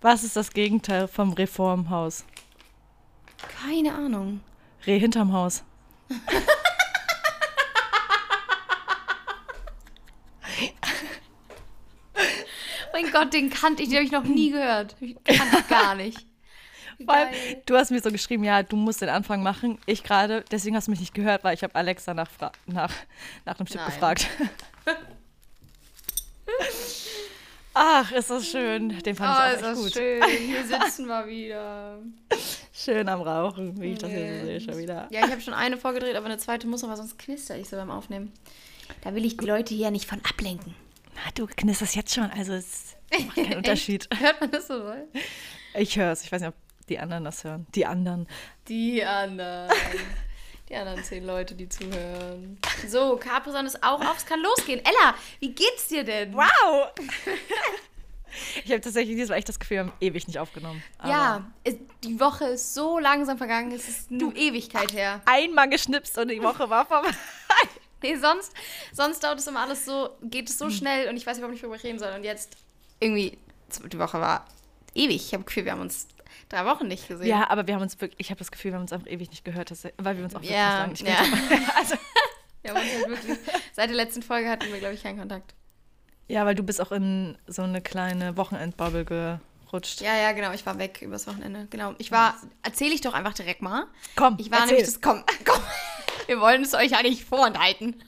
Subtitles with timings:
[0.00, 2.24] Was ist das Gegenteil vom Reformhaus?
[3.62, 4.40] Keine Ahnung.
[4.86, 5.62] Reh hinterm Haus.
[12.92, 14.96] Mein Gott, den kannte ich, den habe ich noch nie gehört.
[15.00, 16.26] Ich kannte ich gar nicht.
[17.04, 17.28] Vor allem,
[17.66, 19.78] du hast mir so geschrieben, ja, du musst den Anfang machen.
[19.84, 22.30] Ich gerade, deswegen hast du mich nicht gehört, weil ich habe Alexa nach,
[22.66, 22.92] nach,
[23.44, 23.90] nach einem Stück Nein.
[23.90, 24.28] gefragt.
[27.78, 28.98] Ach, ist das schön.
[29.02, 29.92] Den fand Oh, ich ist auch echt das gut.
[29.92, 30.22] schön.
[30.48, 31.98] Wir sitzen mal wieder.
[32.72, 35.08] Schön am Rauchen, wie ich das hier so sehe schon wieder.
[35.10, 37.68] Ja, ich habe schon eine vorgedreht, aber eine zweite muss noch, weil sonst knister ich
[37.68, 38.32] so beim Aufnehmen.
[39.02, 40.74] Da will ich die Leute hier nicht von ablenken.
[41.14, 44.08] Na, du knisterst jetzt schon, also es macht keinen Unterschied.
[44.18, 45.04] Hört man das so doll?
[45.74, 47.66] Ich höre es, ich weiß nicht, ob die anderen das hören.
[47.74, 48.26] Die anderen.
[48.68, 49.70] Die anderen.
[50.68, 52.58] Die anderen zehn Leute, die zuhören.
[52.88, 54.80] So, Capri-Sonne ist auch auf, es kann losgehen.
[54.80, 56.34] Ella, wie geht's dir denn?
[56.34, 56.90] Wow!
[58.64, 60.82] ich habe tatsächlich dieses Mal echt das Gefühl, wir haben ewig nicht aufgenommen.
[60.98, 65.20] Aber Ja, es, die Woche ist so langsam vergangen, es ist eine Ewigkeit her.
[65.26, 67.10] Einmal geschnipst und die Woche war vorbei.
[68.02, 68.52] Nee, sonst,
[68.92, 71.62] sonst dauert es immer alles so, geht es so schnell und ich weiß überhaupt nicht,
[71.62, 72.12] worüber ich reden soll.
[72.12, 72.56] Und jetzt
[73.00, 73.38] irgendwie,
[73.90, 74.44] die Woche war
[74.94, 75.16] ewig.
[75.16, 76.06] Ich habe das Gefühl, wir haben uns
[76.48, 77.26] drei Wochen nicht gesehen.
[77.26, 79.30] Ja, aber wir haben uns wirklich, ich habe das Gefühl, wir haben uns einfach ewig
[79.30, 81.14] nicht gehört, weil wir uns auch wirklich Ja, lange nicht ja.
[81.22, 81.70] gehört haben.
[81.76, 81.94] Also,
[82.64, 83.38] uns halt wirklich,
[83.74, 85.54] seit der letzten Folge hatten wir, glaube ich, keinen Kontakt.
[86.28, 90.00] ja, weil du bist auch in so eine kleine Wochenendbubble gerutscht.
[90.00, 91.68] Ja, ja, genau, ich war weg übers Wochenende.
[91.70, 91.94] Genau.
[91.98, 93.86] Ich war, erzähle ich doch einfach direkt mal.
[94.16, 94.76] Komm, Ich war erzähl.
[94.78, 95.62] nämlich das, komm, komm.
[96.26, 98.02] Wir wollen es euch ja nicht vorenthalten.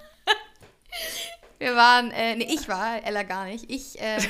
[1.59, 3.71] Wir waren, äh, nee, ich war, Ella gar nicht.
[3.71, 4.23] Ich, ähm,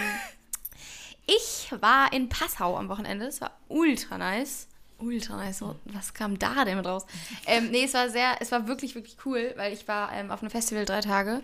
[1.29, 3.27] ich war in Passau am Wochenende.
[3.27, 4.67] Es war ultra nice.
[4.99, 5.63] Ultra nice.
[5.85, 7.07] Was kam da denn mit raus?
[7.47, 10.41] Ähm, nee, es war sehr, es war wirklich, wirklich cool, weil ich war ähm, auf
[10.41, 11.43] einem Festival drei Tage.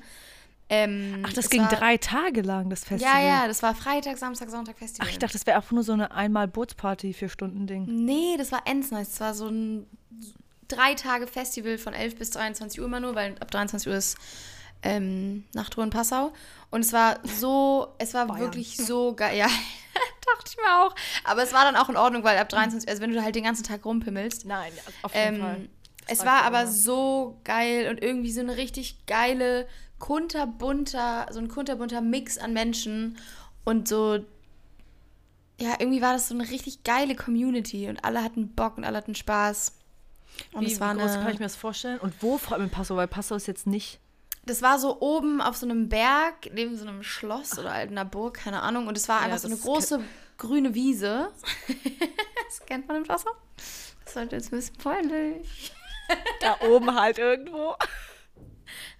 [0.71, 3.15] Ähm, Ach, das ging war, drei Tage lang, das Festival.
[3.15, 5.07] Ja, ja, das war Freitag, Samstag, Sonntag Festival.
[5.07, 7.85] Ach, ich dachte, das wäre auch nur so eine einmal Bootsparty, vier Stunden Ding.
[7.87, 9.09] Nee, das war ends nice.
[9.13, 9.87] Es war so ein
[10.69, 14.17] drei Tage Festival von 11 bis 23 Uhr immer nur, weil ab 23 Uhr ist
[14.84, 16.33] ähm, Nachtruhe in Passau.
[16.70, 18.40] Und es war so, es war Bayern.
[18.40, 19.36] wirklich so geil.
[19.36, 19.46] Ja,
[20.36, 20.95] dachte ich mir auch.
[21.24, 23.45] Aber es war dann auch in Ordnung, weil ab 23, also wenn du halt den
[23.45, 24.45] ganzen Tag rumpimmelst.
[24.45, 24.72] Nein,
[25.02, 25.68] auf Ähm,
[26.06, 26.70] es reicht war aber immer.
[26.70, 29.67] so geil und irgendwie so eine richtig geile,
[29.98, 33.16] kunterbunter, so ein kunterbunter Mix an Menschen
[33.64, 34.18] und so,
[35.61, 38.98] ja, irgendwie war das so eine richtig geile Community und alle hatten Bock und alle
[38.98, 39.72] hatten Spaß.
[40.52, 41.98] Und Wie, es war wie groß eine, kann ich mir das vorstellen?
[42.01, 42.96] Und wo vor allem in Passau?
[42.96, 44.01] Weil Passau ist jetzt nicht.
[44.47, 48.35] Das war so oben auf so einem Berg, neben so einem Schloss oder einer Burg,
[48.39, 48.87] keine Ahnung.
[48.87, 50.01] Und es war Ja, einfach so eine große
[50.39, 51.31] grüne Wiese.
[52.49, 53.31] das kennt man in Passau.
[54.05, 55.73] Das sollte jetzt ein bisschen peinlich.
[56.41, 57.75] Da oben halt irgendwo.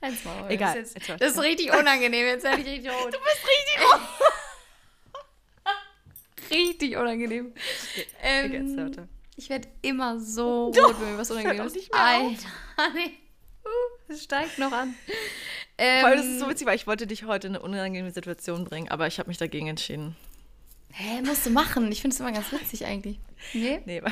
[0.01, 0.51] Halt's Maul.
[0.51, 2.27] Egal, Das ist, jetzt das ist richtig unangenehm.
[2.27, 3.13] Jetzt werde ich richtig rot.
[3.13, 4.01] Du bist richtig rot.
[6.51, 7.55] richtig unangenehm.
[8.23, 11.93] Ähm, ich werde immer so rot, wenn mir was unangenehm ist.
[11.93, 12.49] Alter,
[12.95, 13.19] nee.
[13.65, 14.95] Uh, es steigt noch an.
[15.77, 18.11] Vor allem, das Ähm, ist so witzig, weil ich wollte dich heute in eine unangenehme
[18.13, 20.15] Situation bringen, aber ich habe mich dagegen entschieden.
[20.93, 21.91] Hä, musst du machen.
[21.91, 23.19] Ich finde es immer ganz witzig eigentlich.
[23.53, 23.81] Nee?
[23.87, 24.03] Nee,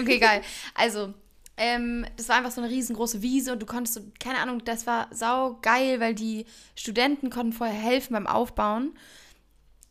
[0.00, 0.40] Okay, geil.
[0.74, 1.12] Also,
[1.58, 4.86] ähm, das war einfach so eine riesengroße Wiese und du konntest so, keine Ahnung, das
[4.86, 8.96] war sau geil, weil die Studenten konnten vorher helfen beim Aufbauen.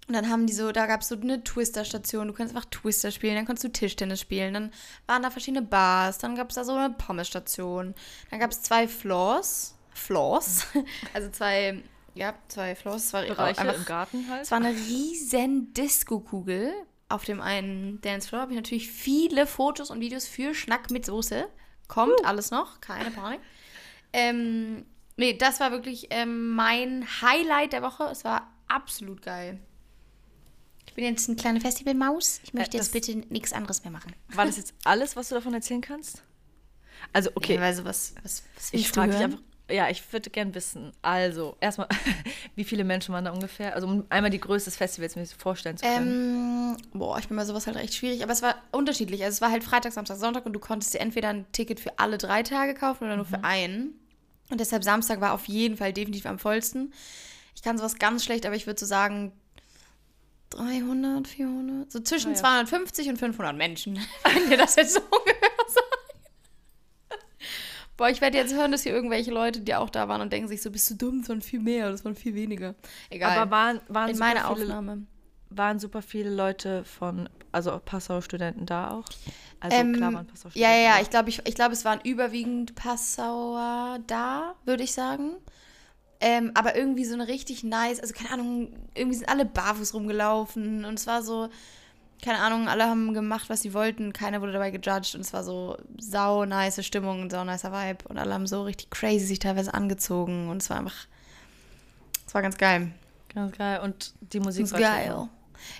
[0.09, 3.11] Und dann haben die so, da gab es so eine Twister-Station, du konntest einfach Twister
[3.11, 4.71] spielen, dann konntest du Tischtennis spielen, dann
[5.05, 7.93] waren da verschiedene Bars, dann gab es da so eine Pommes-Station,
[8.31, 10.65] dann gab es zwei Floors, Floors,
[11.13, 11.83] also zwei,
[12.15, 14.41] ja, zwei Floors, es war Bereiche einfach im Garten halt.
[14.41, 16.73] es war eine riesen Disco-Kugel.
[17.07, 21.47] Auf dem einen Dancefloor habe ich natürlich viele Fotos und Videos für Schnack mit Soße.
[21.87, 23.41] Kommt alles noch, keine Panik.
[24.11, 24.87] Ähm,
[25.17, 28.05] nee, das war wirklich ähm, mein Highlight der Woche.
[28.05, 29.59] Es war absolut geil.
[30.89, 32.41] Ich bin jetzt eine kleine Festivalmaus.
[32.43, 34.11] Ich möchte Äh, jetzt bitte nichts anderes mehr machen.
[34.29, 36.23] War das jetzt alles, was du davon erzählen kannst?
[37.13, 37.55] Also, okay.
[37.55, 39.39] Ja, also was, was, was ich frage dich einfach.
[39.71, 40.91] Ja, ich würde gern wissen.
[41.03, 41.87] Also, erstmal,
[42.55, 43.75] wie viele Menschen waren da ungefähr?
[43.75, 46.75] Also, um einmal die Größe des Festivals mir vorstellen zu können.
[46.75, 49.23] Ähm, boah, ich bin bei sowas halt recht schwierig, aber es war unterschiedlich.
[49.23, 51.99] Also es war halt Freitag, Samstag, Sonntag und du konntest dir entweder ein Ticket für
[51.99, 53.93] alle drei Tage kaufen oder nur für einen.
[54.49, 56.91] Und deshalb Samstag war auf jeden Fall definitiv am vollsten.
[57.55, 59.31] Ich kann sowas ganz schlecht, aber ich würde so sagen
[60.51, 62.39] 300, 400, so zwischen Ah, ja.
[62.39, 63.99] 250 und 500 Menschen.
[64.33, 65.85] Wenn ihr das jetzt so ungefähr sagt.
[67.97, 70.47] Boah, ich werde jetzt hören, dass hier irgendwelche Leute, die auch da waren und denken
[70.47, 72.75] sich so, bist du dumm, das waren viel mehr, das waren viel weniger.
[73.09, 73.37] Egal.
[73.37, 75.05] Aber waren, waren, in super meiner viele, Aufnahme.
[75.49, 79.05] waren super viele Leute von, also Passau-Studenten da auch?
[79.59, 81.01] Also, Ähm, klar waren Passau-Studenten Ja, ja, ja.
[81.01, 85.33] Ich glaube, ich, ich glaub, es waren überwiegend Passauer da, würde ich sagen.
[86.21, 90.83] Ähm, aber irgendwie so eine richtig nice, also keine Ahnung, irgendwie sind alle barfuß rumgelaufen
[90.83, 91.47] und es war so,
[92.21, 95.45] keine Ahnung, alle haben gemacht, was sie wollten, keiner wurde dabei gejudged und es war
[95.45, 99.39] so sau nice Stimmung und sau nicer Vibe und alle haben so richtig crazy sich
[99.39, 101.07] teilweise angezogen und es war einfach,
[102.27, 102.91] es war ganz geil.
[103.33, 103.79] Ganz geil.
[103.81, 105.03] Und die Musik Ganz war geil.
[105.03, 105.29] Techno.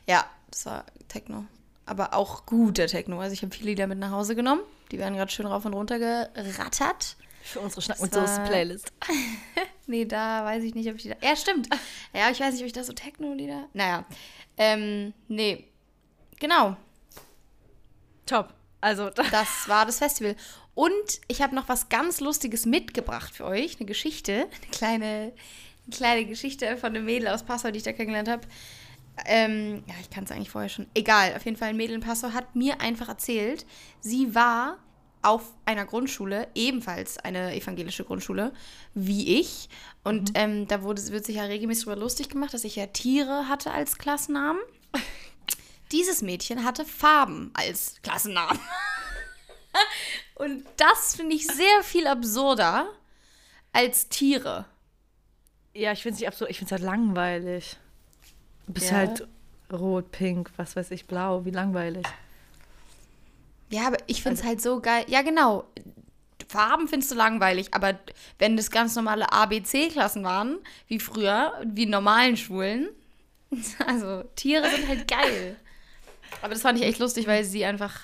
[0.08, 1.46] Ja, das war Techno.
[1.86, 3.20] Aber auch guter Techno.
[3.20, 4.62] Also ich habe viele Lieder mit nach Hause genommen.
[4.92, 7.18] Die werden gerade schön rauf und runter gerattert.
[7.52, 8.92] Für unsere Schnack- und Soße war- Playlist.
[9.88, 11.16] Nee, da weiß ich nicht, ob ich die da.
[11.22, 11.68] Ja, stimmt.
[12.14, 13.70] Ja, ich weiß nicht, ob ich da so Techno-Lieder.
[13.74, 14.06] Naja.
[14.56, 15.66] Ähm, nee.
[16.40, 16.78] Genau.
[18.28, 18.54] Top.
[18.82, 20.36] Also, Das war das Festival.
[20.76, 20.92] Und
[21.28, 23.78] ich habe noch was ganz Lustiges mitgebracht für euch.
[23.78, 24.34] Eine Geschichte.
[24.62, 25.34] Eine kleine, eine
[25.92, 28.48] kleine Geschichte von einem Mädel aus Passau, die ich da kennengelernt habe.
[29.26, 30.86] Ähm, ja, ich kann es eigentlich vorher schon.
[30.94, 33.66] Egal, auf jeden Fall ein Mädel in Passau hat mir einfach erzählt,
[34.02, 34.78] sie war
[35.22, 38.54] auf einer Grundschule, ebenfalls eine evangelische Grundschule,
[38.94, 39.68] wie ich.
[40.04, 43.48] Und ähm, da wurde, wird sich ja regelmäßig darüber lustig gemacht, dass ich ja Tiere
[43.50, 44.62] hatte als Klassennamen.
[45.92, 48.60] Dieses Mädchen hatte Farben als Klassennamen.
[50.36, 52.88] Und das finde ich sehr viel absurder
[53.74, 54.66] als Tiere.
[55.74, 56.50] ja, ich finde es nicht absurd.
[56.50, 57.78] Ich finde es halt langweilig.
[58.68, 58.98] Du bist Ja.
[58.98, 59.28] halt
[59.72, 61.44] rot, pink, was weiß ich, blau.
[61.46, 62.06] Wie langweilig.
[63.70, 65.06] Ja, aber ich finde es halt so geil.
[65.08, 65.66] Ja, genau.
[66.48, 68.00] Farben findest du langweilig, aber
[68.40, 70.58] wenn das ganz normale ABC-Klassen waren,
[70.88, 72.90] wie früher, wie normalen Schulen,
[73.88, 75.56] also Tiere sind halt geil.
[76.42, 78.02] Aber das fand ich echt lustig, weil sie einfach,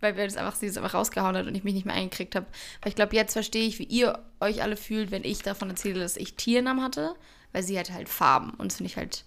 [0.00, 2.34] weil wir das einfach, sie das einfach rausgehauen hat und ich mich nicht mehr eingekriegt
[2.34, 2.46] habe.
[2.80, 6.00] Weil ich glaube, jetzt verstehe ich, wie ihr euch alle fühlt, wenn ich davon erzähle,
[6.00, 7.14] dass ich Tiernamen hatte,
[7.52, 9.24] weil sie hatte halt Farben und das finde ich halt,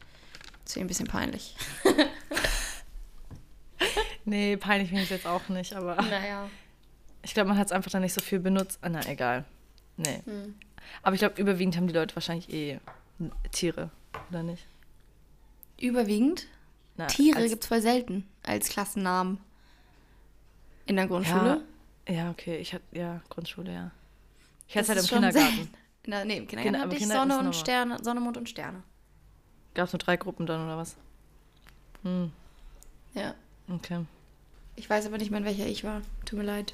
[0.65, 1.55] finde ich ein bisschen peinlich.
[4.25, 6.49] Nee, peinlich finde ich jetzt auch nicht, aber Naja.
[7.21, 8.79] ich glaube, man hat es einfach dann nicht so viel benutzt.
[8.81, 9.45] Ah, na, egal.
[9.97, 10.21] Nee.
[10.25, 10.55] Hm.
[11.03, 12.79] Aber ich glaube, überwiegend haben die Leute wahrscheinlich eh
[13.51, 13.91] Tiere,
[14.29, 14.65] oder nicht?
[15.79, 16.47] Überwiegend?
[16.97, 19.37] Na, Tiere gibt es voll selten als Klassennamen.
[20.85, 21.61] In der Grundschule?
[22.07, 22.57] Ja, ja, okay.
[22.57, 23.91] Ich hatte, ja, Grundschule, ja.
[24.67, 25.69] Ich hatte es halt im Kindergarten.
[26.05, 27.55] der, nee, im Kinder- Kindergarten aber hatte ich Sonne und.
[27.55, 28.83] Sterne, Sonne, Mond und Sterne.
[29.73, 30.95] Gab es nur drei Gruppen dann, oder was?
[32.03, 32.31] Hm,
[33.13, 33.33] Ja.
[33.69, 34.05] Okay.
[34.75, 36.01] Ich weiß aber nicht mehr, in welcher ich war.
[36.25, 36.73] Tut mir leid.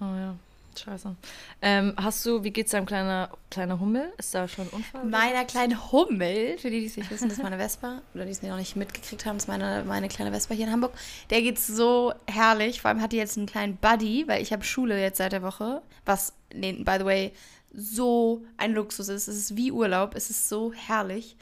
[0.00, 0.34] Oh ja,
[0.76, 1.14] scheiße.
[1.62, 4.12] Ähm, hast du, wie geht's deinem kleiner, kleiner Hummel?
[4.18, 5.04] Ist da schon ein Unfall?
[5.04, 8.30] Meiner kleinen Hummel, für die, die es nicht wissen, das ist meine Vespa, oder die
[8.32, 10.92] es noch nicht mitgekriegt haben, das ist meine, meine kleine Vespa hier in Hamburg.
[11.28, 12.80] Der geht so herrlich.
[12.80, 15.42] Vor allem hat die jetzt einen kleinen Buddy, weil ich habe Schule jetzt seit der
[15.42, 17.32] Woche, was, nee, by the way,
[17.72, 19.28] so ein Luxus ist.
[19.28, 21.36] Es ist wie Urlaub, es ist so herrlich.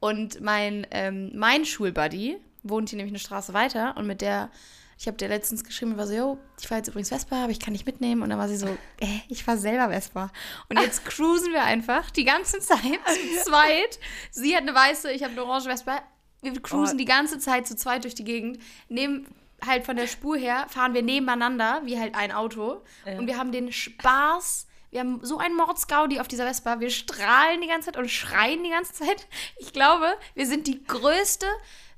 [0.00, 4.50] Und mein, ähm, mein Schulbuddy wohnt hier nämlich eine Straße weiter und mit der,
[4.98, 7.60] ich habe der letztens geschrieben, war so, yo, ich fahre jetzt übrigens Vespa, aber ich
[7.60, 8.22] kann nicht mitnehmen.
[8.22, 8.66] Und dann war sie so,
[9.00, 10.30] äh, ich fahre selber Vespa.
[10.68, 13.98] Und jetzt cruisen wir einfach die ganze Zeit zu zweit.
[14.30, 16.02] Sie hat eine weiße, ich habe eine orange Vespa.
[16.40, 16.98] Wir cruisen Oh.
[16.98, 19.26] die ganze Zeit zu zweit durch die Gegend, nehmen
[19.64, 22.82] halt von der Spur her, fahren wir nebeneinander, wie halt ein Auto.
[23.06, 23.18] Ja.
[23.18, 24.66] Und wir haben den Spaß.
[24.90, 26.80] Wir haben so einen Mordsgaudi auf dieser Vespa.
[26.80, 29.26] Wir strahlen die ganze Zeit und schreien die ganze Zeit.
[29.56, 31.46] Ich glaube, wir sind die größte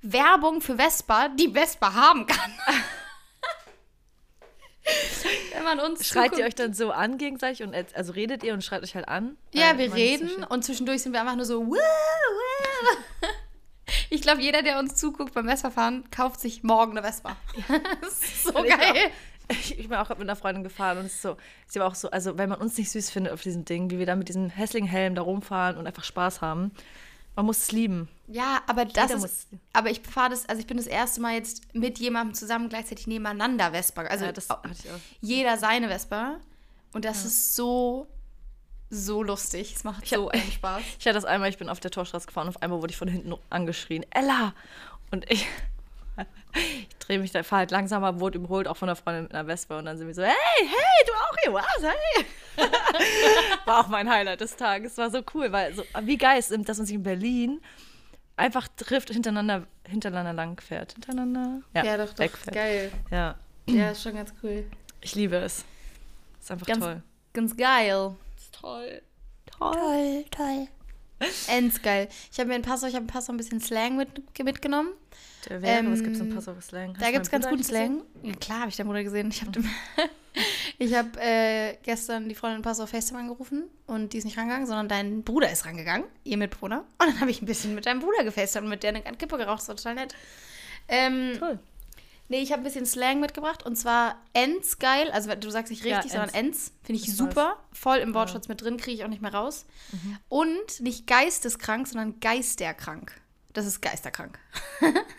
[0.05, 2.53] Werbung für Vespa, die Vespa haben kann.
[5.55, 6.47] Wenn man uns Schreit ihr zuguckt.
[6.49, 9.37] euch dann so an gegenseitig und als- also redet ihr und schreit euch halt an?
[9.53, 11.67] Ja, wir reden zwischen- und zwischendurch sind wir einfach nur so.
[11.67, 13.29] Woo, woo.
[14.11, 17.37] Ich glaube, jeder, der uns zuguckt beim Vespa-Fahren, kauft sich morgen eine Vespa.
[18.03, 19.11] das ist so geil.
[19.49, 21.37] Ich, ich bin auch mit einer Freundin gefahren und es ist so,
[21.67, 23.99] sie war auch so, also wenn man uns nicht süß findet auf diesem Ding, wie
[23.99, 26.73] wir da mit diesem hässlichen Helm da rumfahren und einfach Spaß haben,
[27.37, 28.09] man muss es lieben.
[28.29, 29.21] Ja, aber das Jeder ist.
[29.51, 32.69] muss- Aber ich fahre das, also ich bin das erste Mal jetzt mit jemandem zusammen
[32.69, 34.03] gleichzeitig nebeneinander Vespa.
[34.03, 34.99] Also ja, das hatte ich auch.
[35.21, 36.37] jeder seine Vespa.
[36.93, 38.07] Und das ist so,
[38.89, 39.75] so lustig.
[39.75, 40.83] Es macht so einen Spaß.
[40.99, 42.97] Ich hatte das einmal, ich bin auf der Torstraße gefahren und auf einmal wurde ich
[42.97, 44.55] von hinten angeschrien, Ella!
[45.11, 45.47] Und ich,
[46.17, 49.47] ich drehe mich da, fahre halt langsamer, wurde überholt, auch von der Freundin mit einer
[49.47, 52.27] Vespa und dann sind wir so, hey, hey, du auch hier, was, hey!
[53.67, 56.79] war auch mein Highlight des Tages, war so cool, weil so, wie geil ist, dass
[56.79, 57.61] man sich in Berlin
[58.37, 60.93] einfach trifft, hintereinander, hintereinander lang fährt.
[60.93, 61.61] Hintereinander?
[61.75, 62.19] Ja, doch, doch.
[62.19, 62.55] wegfährt.
[62.55, 62.93] Geil.
[63.11, 63.35] Ja,
[63.67, 64.65] Ja, ist schon ganz cool.
[65.01, 65.65] ich liebe es.
[66.41, 67.03] Ist einfach Ganz- toll.
[67.33, 68.15] Ganz geil.
[68.37, 69.03] Ist toll.
[69.59, 70.69] Toll, toll.
[71.49, 72.09] Ends geil.
[72.33, 74.09] Ich habe mir in Passau, ich habe in Passau ein bisschen Slang mit,
[74.45, 74.91] mitgenommen.
[75.51, 76.95] Der wäre, was Ähm, gibt's in Passau für Slang?
[76.95, 78.03] Hast Da gibt es ganz guten gesehen?
[78.13, 78.25] Slang.
[78.25, 79.29] Ja, klar, habe ich deinen Bruder gesehen.
[79.31, 79.53] Ich habe
[80.79, 84.89] ich hab, äh, gestern die Freundin auf FaceTime angerufen und die ist nicht rangegangen, sondern
[84.89, 86.85] dein Bruder ist rangegangen, ihr Mitbewohner.
[86.99, 89.37] Und dann habe ich ein bisschen mit deinem Bruder gefacetimed und mit der eine Kippe
[89.37, 89.61] geraucht.
[89.61, 90.15] Das war total nett.
[90.89, 91.59] Ähm, Toll.
[92.29, 95.11] Nee, ich habe ein bisschen Slang mitgebracht und zwar Ents geil.
[95.13, 96.73] Also du sagst nicht Ja, richtig, sondern Ents.
[96.83, 97.57] Finde ich Ich super.
[97.73, 99.67] Voll im Wortschatz mit drin, kriege ich auch nicht mehr raus.
[99.93, 100.19] Mhm.
[100.29, 103.13] Und nicht geisteskrank, sondern geisterkrank.
[103.55, 104.39] Das ist geisterkrank.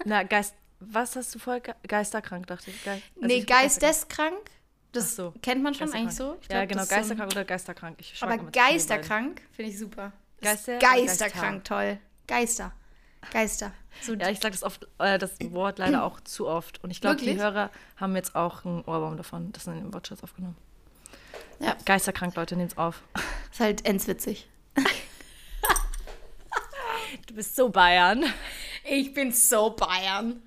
[0.05, 2.83] Na, Geist, was hast du voll ge geisterkrank, dachte ich.
[2.83, 4.51] Ge also nee, ich- geisteskrank.
[4.91, 6.07] Das so, kennt man schon Geisterkrank.
[6.07, 6.37] eigentlich so.
[6.41, 7.95] Ich ja, glaub, genau, ist so geisterkrank oder geisterkrank.
[7.99, 10.13] Ich Aber geisterkrank finde ich super.
[10.41, 11.97] Geister- Geisterkrank, toll.
[12.27, 12.71] Geister.
[13.31, 13.71] Geister.
[14.01, 16.81] So Ja, ich sage das oft, äh, das Wort leider auch zu oft.
[16.83, 17.35] Und ich glaube, die?
[17.35, 19.51] Hörer haben jetzt auch einen Ohrbaum davon.
[19.51, 20.55] Das sind in den Wortschatz aufgenommen.
[21.59, 21.75] Ja.
[21.85, 23.01] Geisterkrank, Leute, nehmt's auf.
[23.51, 24.47] ist halt endswitzig.
[27.25, 28.23] Du bist so Bayern.
[28.83, 30.43] Ich bin so Bayern.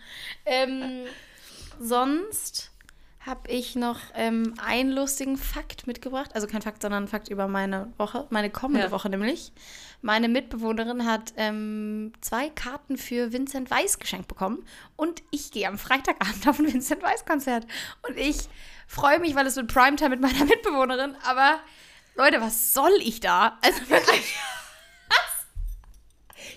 [0.47, 1.07] Ähm,
[1.81, 2.71] sonst
[3.27, 6.31] habe ich noch ähm, einen lustigen Fakt mitgebracht.
[6.35, 8.91] Also kein Fakt, sondern ein Fakt über meine Woche, meine kommende Ja.
[8.93, 9.53] Woche nämlich.
[10.01, 14.65] Meine Mitbewohnerin hat ähm, zwei Karten für Vincent Weiss geschenkt bekommen.
[14.97, 17.67] Und ich gehe am Freitagabend auf ein Vincent Weiss-Konzert.
[18.09, 18.37] Und ich
[18.87, 21.17] freue mich, weil es wird Primetime mit meiner Mitbewohnerin.
[21.25, 21.59] Aber
[22.15, 23.59] Leute, was soll ich da?
[23.63, 24.37] Also wirklich.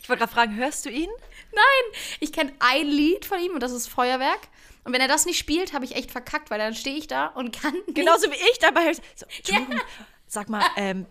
[0.01, 1.10] Ich wollte gerade fragen, hörst du ihn?
[1.53, 4.39] Nein, ich kenne ein Lied von ihm und das ist Feuerwerk.
[4.83, 7.27] Und wenn er das nicht spielt, habe ich echt verkackt, weil dann stehe ich da
[7.27, 7.95] und kann nicht.
[7.95, 8.86] Genauso wie ich dabei.
[8.86, 8.93] höre.
[9.15, 9.79] So, Entschuldigung,
[10.27, 11.05] sag mal, ähm,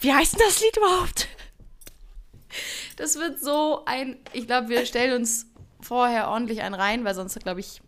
[0.00, 1.28] wie heißt denn das Lied überhaupt?
[2.96, 4.18] Das wird so ein.
[4.32, 5.46] Ich glaube, wir stellen uns
[5.80, 7.80] vorher ordentlich einen rein, weil sonst, glaube ich,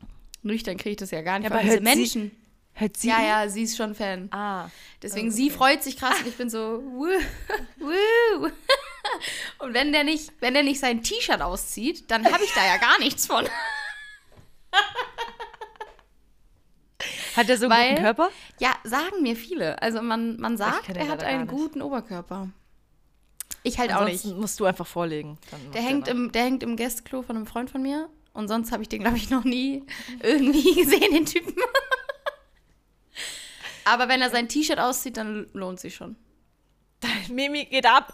[0.43, 1.49] nüchtern kriege ich das ja gar nicht.
[1.49, 2.31] Ja, aber diese hört sie- Menschen.
[2.75, 3.09] Hört sie?
[3.09, 4.29] Ja, ja, sie ist schon Fan.
[4.33, 4.69] Ah.
[5.03, 7.09] Deswegen, sie freut sich krass und ich bin so, wuh,
[7.79, 8.49] wuh.
[9.59, 12.77] Und wenn der nicht, wenn der nicht sein T-Shirt auszieht, dann habe ich da ja
[12.79, 13.47] gar nichts von.
[17.37, 18.31] Hat er so einen Weil- guten Körper?
[18.59, 19.81] Ja, sagen mir viele.
[19.81, 22.49] Also man, man sagt, er hat einen guten Oberkörper.
[23.63, 24.15] Ich halt auch nicht.
[24.25, 25.39] Ansonsten musst du einfach vorlegen.
[25.73, 28.09] Der er hängt, im, der hängt im Gästeklo von einem Freund von mir.
[28.33, 29.85] Und sonst habe ich den, glaube ich, noch nie
[30.23, 31.55] irgendwie gesehen, den Typen.
[33.85, 36.17] Aber wenn er sein T-Shirt auszieht, dann lohnt sich schon.
[37.31, 38.13] Mimi geht ab.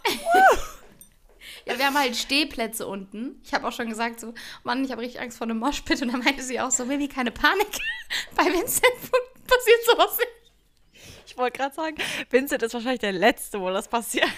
[1.66, 3.40] Ja, wir haben halt Stehplätze unten.
[3.42, 6.02] Ich habe auch schon gesagt, so, Mann, ich habe richtig Angst vor einem Moshpit.
[6.02, 7.66] Und dann meinte sie auch so, Mimi, keine Panik.
[8.37, 8.83] Bei Vincent
[9.47, 10.28] passiert sowas nicht.
[11.26, 11.97] Ich wollte gerade sagen,
[12.30, 14.28] Vincent ist wahrscheinlich der Letzte, wo das passiert.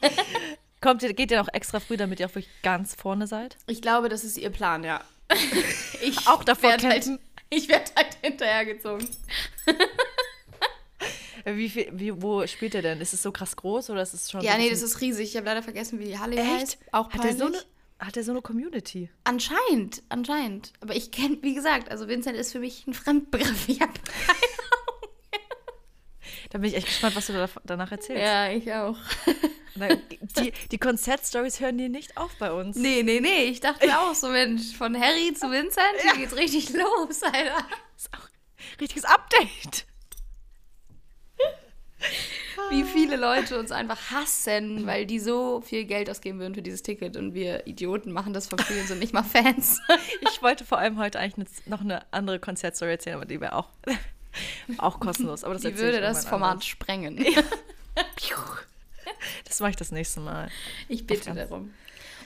[0.80, 3.56] Kommt ihr, geht ihr noch extra früh, damit ihr auch wirklich ganz vorne seid?
[3.66, 5.02] Ich glaube, das ist ihr Plan, ja.
[6.02, 7.08] Ich Auch davor werd halt?
[7.48, 9.08] Ich werde halt hinterhergezogen.
[11.54, 13.00] Wie viel, wie, wo spielt er denn?
[13.00, 15.30] Ist es so krass groß oder ist es schon Ja, nee, das ist riesig.
[15.30, 16.50] Ich habe leider vergessen, wie die Halle Echt?
[16.50, 16.78] heißt.
[16.90, 17.62] Auch hat er so eine,
[18.00, 19.10] hat er so eine Community?
[19.22, 20.72] Anscheinend, anscheinend.
[20.80, 23.68] Aber ich kenne, wie gesagt, also Vincent ist für mich ein Fremdbegriff.
[23.68, 23.90] Ich hab
[26.50, 28.22] Da bin ich echt gespannt, was du da, danach erzählst.
[28.22, 28.96] ja, ich auch.
[30.38, 32.76] Die, die Konzertstories hören dir nicht auf bei uns.
[32.76, 33.44] Nee, nee, nee.
[33.44, 37.66] Ich dachte auch so, Mensch, von Harry zu Vincent, hier geht's richtig los, Alter.
[37.94, 39.86] Das ist auch ein richtiges Update.
[42.70, 46.82] Wie viele Leute uns einfach hassen, weil die so viel Geld ausgeben würden für dieses
[46.82, 49.80] Ticket und wir Idioten machen das für free und sind nicht mal Fans.
[50.20, 53.68] Ich wollte vor allem heute eigentlich noch eine andere Konzertstory erzählen, aber die wäre auch,
[54.78, 55.44] auch kostenlos.
[55.44, 56.66] Aber das Die würde das Format anders.
[56.66, 57.24] sprengen.
[59.44, 60.50] Das mache ich das nächste Mal.
[60.88, 61.72] Ich bitte darum.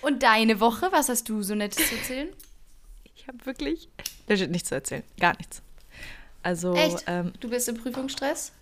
[0.00, 2.28] Und deine Woche, was hast du so Nettes zu erzählen?
[3.14, 3.88] Ich habe wirklich
[4.26, 5.02] legit nichts zu erzählen.
[5.20, 5.62] Gar nichts.
[6.42, 7.04] Also, Echt?
[7.06, 8.52] ähm, Du bist im Prüfungsstress?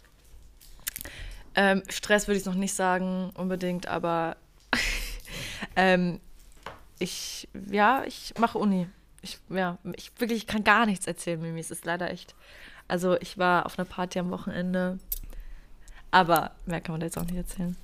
[1.59, 4.37] Ähm, Stress würde ich noch nicht sagen unbedingt, aber
[5.77, 6.21] ähm,
[7.01, 8.87] ich, ja, ich mache Uni.
[9.23, 11.59] Ich, ja, ich wirklich ich kann gar nichts erzählen, Mimi.
[11.59, 12.37] Es ist leider echt.
[12.87, 15.01] Also, ich war auf einer Party am Wochenende,
[16.13, 17.77] aber mehr kann man da jetzt auch nicht erzählen.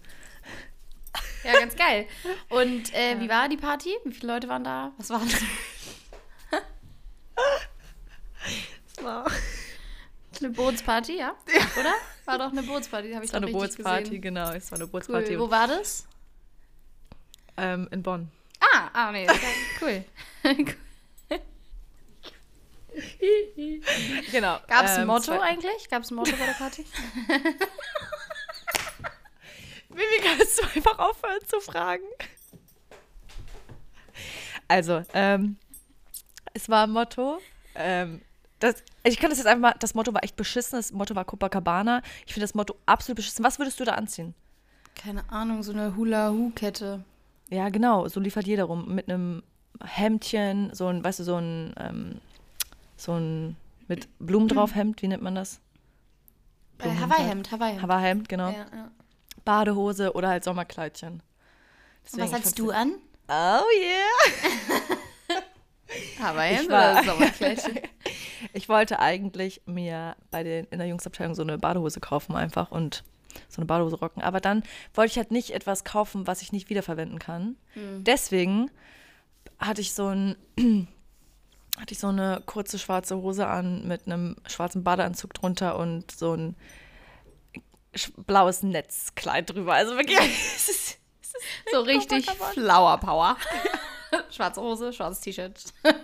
[1.42, 2.06] Ja, ganz geil.
[2.50, 3.90] Und äh, wie war die Party?
[4.04, 4.92] Wie viele Leute waren da?
[4.98, 5.42] Was waren Es
[9.02, 9.26] war,
[10.40, 11.34] Eine Bootsparty, ja?
[11.80, 11.94] Oder?
[12.24, 14.20] War doch eine Bootsparty, habe ich es war eine Bootsparty, gesehen.
[14.22, 14.52] genau.
[14.52, 14.90] Es war eine Cool.
[14.90, 16.06] Bootsparty Wo war das?
[17.56, 18.30] ähm, in Bonn.
[18.60, 19.26] Ah, ah nee,
[19.80, 20.04] cool.
[24.30, 24.58] Genau.
[24.68, 25.88] Gab es ein ähm, Motto eigentlich?
[25.90, 26.84] Gab es ein Motto bei der Party?
[29.88, 32.04] Mimi, kannst du einfach aufhören zu fragen?
[34.68, 35.56] Also, ähm,
[36.52, 37.40] es war ein Motto.
[37.74, 38.22] Ähm,
[38.60, 40.78] das, ich kann das jetzt einfach mal, das Motto war echt beschissen.
[40.78, 42.02] Das Motto war Copacabana.
[42.26, 43.44] Ich finde das Motto absolut beschissen.
[43.44, 44.34] Was würdest du da anziehen?
[44.94, 47.04] Keine Ahnung, so eine Hula-Hoo-Kette.
[47.50, 48.94] Ja, genau, so liefert jeder rum.
[48.94, 49.42] Mit einem
[49.84, 52.20] Hemdchen, so ein, weißt du, so ein, ähm,
[52.96, 53.56] so ein
[53.88, 55.60] mit Blumen drauf Hemd, wie nennt man das?
[56.78, 57.82] Äh, Hawaii-Hemd, Hawaii-Hemd.
[57.82, 58.48] Hawaii-Hemd, genau.
[58.48, 58.90] Ja, ja.
[59.44, 61.14] Badehose oder halt Sommerkleidchen.
[61.14, 61.22] Und
[62.06, 62.92] Deswegen, was fand's- du an?
[63.28, 64.96] Oh yeah!
[66.20, 67.78] Hawaii-Hemd Ich war- oder Sommerkleidchen?
[68.52, 73.02] Ich wollte eigentlich mir bei den in der Jungsabteilung so eine Badehose kaufen einfach und
[73.48, 74.22] so eine Badehose rocken.
[74.22, 77.56] Aber dann wollte ich halt nicht etwas kaufen, was ich nicht wiederverwenden kann.
[77.74, 78.70] Deswegen
[79.58, 80.36] hatte ich so ein
[81.80, 86.34] hatte ich so eine kurze schwarze Hose an mit einem schwarzen Badeanzug drunter und so
[86.34, 86.54] ein
[88.26, 89.74] blaues Netzkleid drüber.
[89.74, 90.18] Also wirklich,
[90.56, 91.36] es ist, es ist
[91.72, 93.36] So richtig Flower Power.
[94.30, 95.60] Schwarze Hose, schwarzes T-Shirt.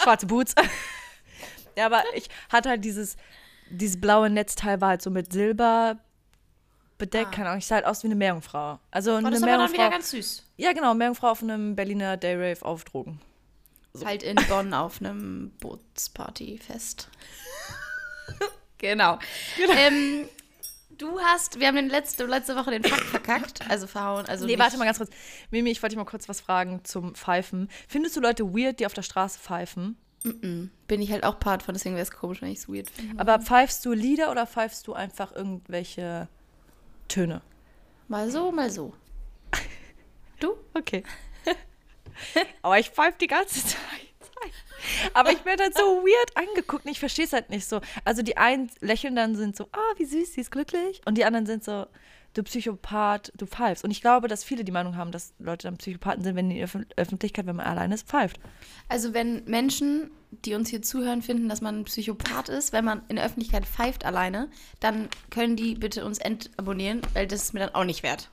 [0.00, 0.54] schwarze Boots.
[1.76, 3.16] ja, aber ich hatte halt dieses,
[3.70, 5.98] dieses blaue Netzteil war halt so mit Silber
[6.98, 7.30] bedeckt, Ah.
[7.34, 7.58] keine Ahnung.
[7.58, 8.78] Ich sah halt aus wie eine Meerjungfrau.
[8.90, 10.42] Also Oh, eine das aber dann wieder ganz süß.
[10.56, 13.20] Ja, genau, Meerjungfrau auf einem Berliner Dayrave auf Drogen.
[14.04, 17.08] Halt in Bonn auf einem Bootspartyfest.
[18.78, 19.18] genau.
[19.76, 20.28] Ähm,
[20.98, 24.26] du hast, wir haben den letzte, letzte Woche den Fakt verkackt, also verhauen.
[24.26, 25.10] Also Nee, warte mal ganz kurz.
[25.50, 27.68] Mimi, ich wollte dich mal kurz was fragen zum Pfeifen.
[27.88, 29.96] Findest du Leute weird, die auf der Straße pfeifen?
[30.22, 33.20] Bin ich halt auch Part von, deswegen wäre es komisch, wenn ich es weird finde.
[33.20, 36.28] Aber pfeifst du Lieder oder pfeifst du einfach irgendwelche
[37.08, 37.42] Töne?
[38.08, 38.94] Mal so, mal so.
[40.40, 40.56] Du?
[40.74, 41.04] Okay.
[42.62, 43.78] Aber ich pfeife die ganze Zeit.
[45.14, 47.80] Aber ich werde halt so weird angeguckt ich verstehe es halt nicht so.
[48.04, 51.00] Also die einen lächeln dann, sind so, ah, wie süß, sie ist glücklich.
[51.06, 51.86] Und die anderen sind so,
[52.34, 53.84] du Psychopath, du pfeifst.
[53.84, 56.58] Und ich glaube, dass viele die Meinung haben, dass Leute dann Psychopathen sind, wenn die
[56.58, 58.38] in der Öff- Öffentlichkeit, wenn man alleine ist, pfeift.
[58.88, 63.02] Also wenn Menschen, die uns hier zuhören, finden, dass man ein Psychopath ist, wenn man
[63.08, 67.60] in der Öffentlichkeit pfeift alleine, dann können die bitte uns entabonnieren, weil das ist mir
[67.60, 68.30] dann auch nicht wert.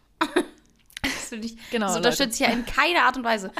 [1.32, 3.52] Das finde ich, Genau, das unterstütze ich ja in keiner Art und Weise.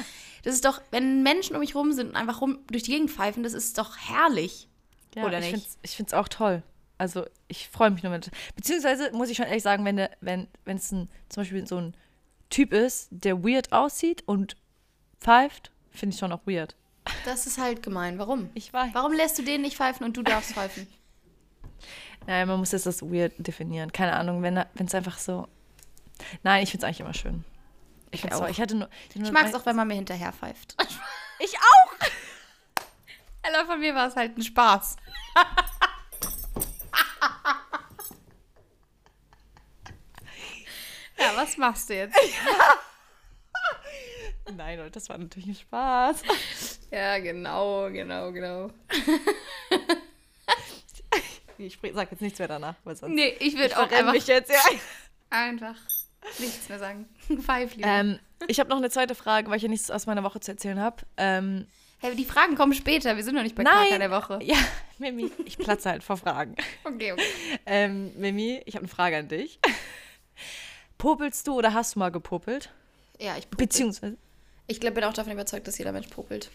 [0.44, 3.12] Das ist doch, wenn Menschen um mich rum sind und einfach rum durch die Gegend
[3.12, 4.68] pfeifen, das ist doch herrlich.
[5.16, 5.68] Ja, Oder ich nicht?
[5.82, 6.64] Ich finde es auch toll.
[6.98, 8.30] Also ich freue mich nur mit.
[8.56, 11.96] Beziehungsweise muss ich schon ehrlich sagen, wenn der, wenn es ein, zum Beispiel so ein
[12.50, 14.56] Typ ist, der weird aussieht und
[15.20, 16.76] pfeift, finde ich schon auch weird.
[17.26, 18.20] Das ist halt gemein.
[18.20, 18.50] Warum?
[18.54, 18.92] Ich weiß.
[18.94, 20.88] Warum lässt du den nicht pfeifen und du darfst pfeifen?
[22.28, 23.92] Naja, man muss jetzt das weird definieren.
[23.92, 25.48] Keine Ahnung, wenn es einfach so.
[26.44, 27.44] Nein, ich finde es eigentlich immer schön.
[28.12, 28.48] Ich, Ich auch.
[28.48, 28.90] ich hatte nur.
[29.10, 30.76] Ich, Ich mag es auch, wenn man mir hinterher pfeift.
[31.44, 31.96] Ich auch!
[33.42, 34.96] Ella, von mir war es halt ein Spaß.
[41.18, 42.16] ja, was machst du jetzt?
[44.56, 46.22] Nein, Leute, das war natürlich ein Spaß.
[46.92, 48.70] Ja, genau, genau, genau.
[51.58, 53.16] Ich sag jetzt nichts mehr danach, weil sonst.
[53.16, 54.60] Nee, ich würde auch einfach, mich jetzt, ja.
[55.32, 55.76] einfach
[56.40, 57.08] nichts mehr sagen.
[57.42, 57.88] Pfeif lieber.
[57.88, 60.52] Ähm, ich habe noch eine zweite Frage, weil ich ja nichts aus meiner Woche zu
[60.52, 60.98] erzählen habe.
[61.18, 61.68] Ähm,
[62.00, 63.16] hey, die Fragen kommen später.
[63.18, 63.88] Wir sind noch nicht bei Nein.
[63.90, 64.40] Kaka der Woche.
[64.44, 64.58] ja,
[65.00, 66.56] Mimi, ich platze halt vor Fragen.
[66.84, 67.24] Okay, okay.
[67.66, 69.60] Ähm, Mimi, ich habe eine Frage an dich.
[70.98, 72.70] Popelst du oder hast du mal gepopelt?
[73.20, 73.66] Ja, ich popel.
[73.68, 74.18] Beziehungsweise.
[74.68, 76.50] Ich glaub, bin auch davon überzeugt, dass jeder Mensch popelt.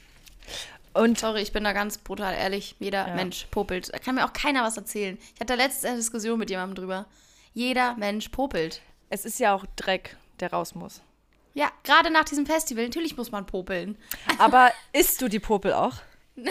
[0.94, 2.74] Und Sorry, ich bin da ganz brutal ehrlich.
[2.78, 3.14] Jeder Ja.
[3.14, 3.92] Mensch popelt.
[3.92, 5.18] Da kann mir auch keiner was erzählen.
[5.34, 7.06] Ich hatte letztens eine Diskussion mit jemandem drüber.
[7.52, 8.80] Jeder Mensch popelt.
[9.10, 11.02] Es ist ja auch Dreck, der raus muss.
[11.54, 12.84] Ja, gerade nach diesem Festival.
[12.84, 13.96] Natürlich muss man popeln.
[14.38, 15.94] Aber isst du die Popel auch?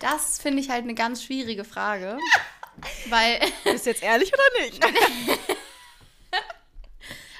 [0.00, 2.18] Das finde ich halt eine ganz schwierige Frage.
[3.08, 4.84] weil, Bist du jetzt ehrlich oder nicht?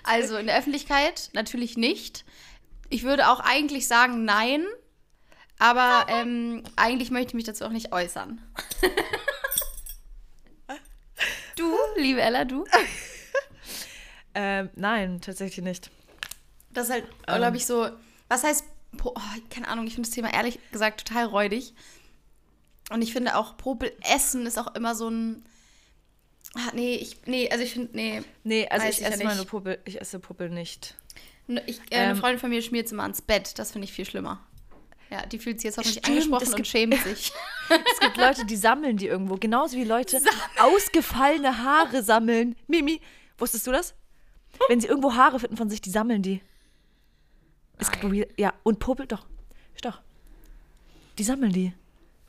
[0.02, 2.24] also in der Öffentlichkeit natürlich nicht.
[2.88, 4.66] Ich würde auch eigentlich sagen, nein.
[5.58, 8.40] Aber ähm, eigentlich möchte ich mich dazu auch nicht äußern.
[11.98, 12.64] Liebe Ella, du?
[14.34, 15.90] ähm, nein, tatsächlich nicht.
[16.70, 17.88] Das ist halt, glaube ich, so.
[18.28, 18.64] Was heißt,
[19.04, 19.14] oh,
[19.50, 21.74] keine Ahnung, ich finde das Thema ehrlich gesagt total räudig.
[22.90, 25.44] Und ich finde auch, Popel essen ist auch immer so ein.
[26.54, 28.22] Ah, nee, ich, nee, also ich finde, nee.
[28.44, 29.48] Nee, also ich ich ja esse meine nicht.
[29.48, 30.94] Popel, ich esse Popel nicht.
[31.66, 32.16] Ich, äh, eine Ähm.
[32.16, 33.58] Freundin von mir schmiert es immer ans Bett.
[33.58, 34.46] Das finde ich viel schlimmer.
[35.10, 37.32] Ja, die fühlt sich jetzt hoffentlich Stimmt, angesprochen es und gibt- schämt sich.
[37.70, 40.20] Es gibt Leute, die sammeln die irgendwo, genauso wie Leute
[40.58, 42.56] ausgefallene Haare sammeln.
[42.66, 43.00] Mimi,
[43.38, 43.94] wusstest du das?
[44.68, 46.42] Wenn sie irgendwo Haare finden von sich, die sammeln die.
[47.78, 49.26] Es gibt, weird- ja, und Popel, doch,
[49.82, 50.00] doch.
[51.18, 51.72] Die sammeln die.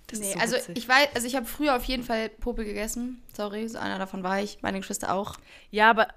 [0.07, 0.77] Das nee, so also witzig.
[0.77, 3.21] ich weiß, also ich habe früher auf jeden Fall Popel gegessen.
[3.35, 5.35] Sorry, so einer davon war ich, meine Geschwister auch.
[5.71, 6.07] Ja, aber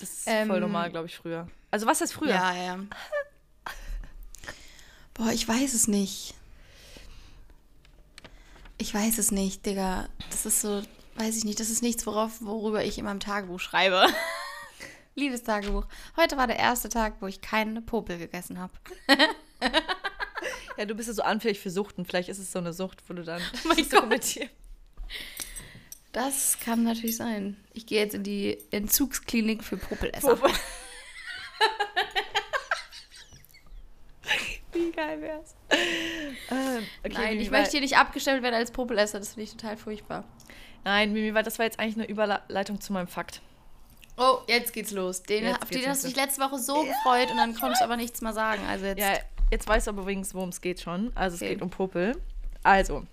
[0.00, 1.48] das ist Ähm, voll normal, glaube ich, früher.
[1.70, 2.30] Also was ist früher?
[2.30, 2.78] Ja, ja.
[5.16, 6.34] Boah, ich weiß es nicht.
[8.78, 10.08] Ich weiß es nicht, Digga.
[10.30, 10.82] Das ist so,
[11.16, 14.06] weiß ich nicht, das ist nichts, worauf, worüber ich in meinem Tagebuch schreibe.
[15.14, 15.86] Liebes Tagebuch.
[16.16, 18.72] Heute war der erste Tag, wo ich keine Popel gegessen habe.
[20.78, 22.04] Ja, du bist ja so anfällig für Suchten.
[22.04, 23.94] Vielleicht ist es so eine Sucht, wo du dann Oh mein das Gott.
[24.02, 24.50] dokumentierst.
[26.12, 27.56] Das kann natürlich sein.
[27.72, 30.36] Ich gehe jetzt in die Entzugsklinik für Popelesser.
[30.36, 30.54] Popel.
[34.74, 35.54] Wie geil wär's?
[36.48, 39.18] Ähm, okay, Nein, Mimi, ich möchte hier nicht abgestellt werden als Popelesser.
[39.18, 40.24] Das finde ich total furchtbar.
[40.84, 43.40] Nein, Mimi, weil das war jetzt eigentlich eine Überleitung zu meinem Fakt.
[44.16, 45.22] Oh, jetzt geht's los.
[45.24, 47.84] Den, Jetzt auf den hast du dich letzte Woche so gefreut und dann konntest du
[47.84, 48.62] aber nichts mehr sagen.
[48.66, 49.00] Also jetzt.
[49.00, 49.14] Ja,
[49.50, 51.10] jetzt weißt du aber übrigens, worum es geht schon.
[51.16, 51.54] Also es Okay.
[51.54, 52.16] geht um Popel.
[52.62, 53.04] Also.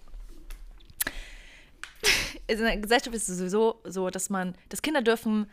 [2.47, 5.49] In der Gesellschaft ist es sowieso so, dass man, dass Kinder dürfen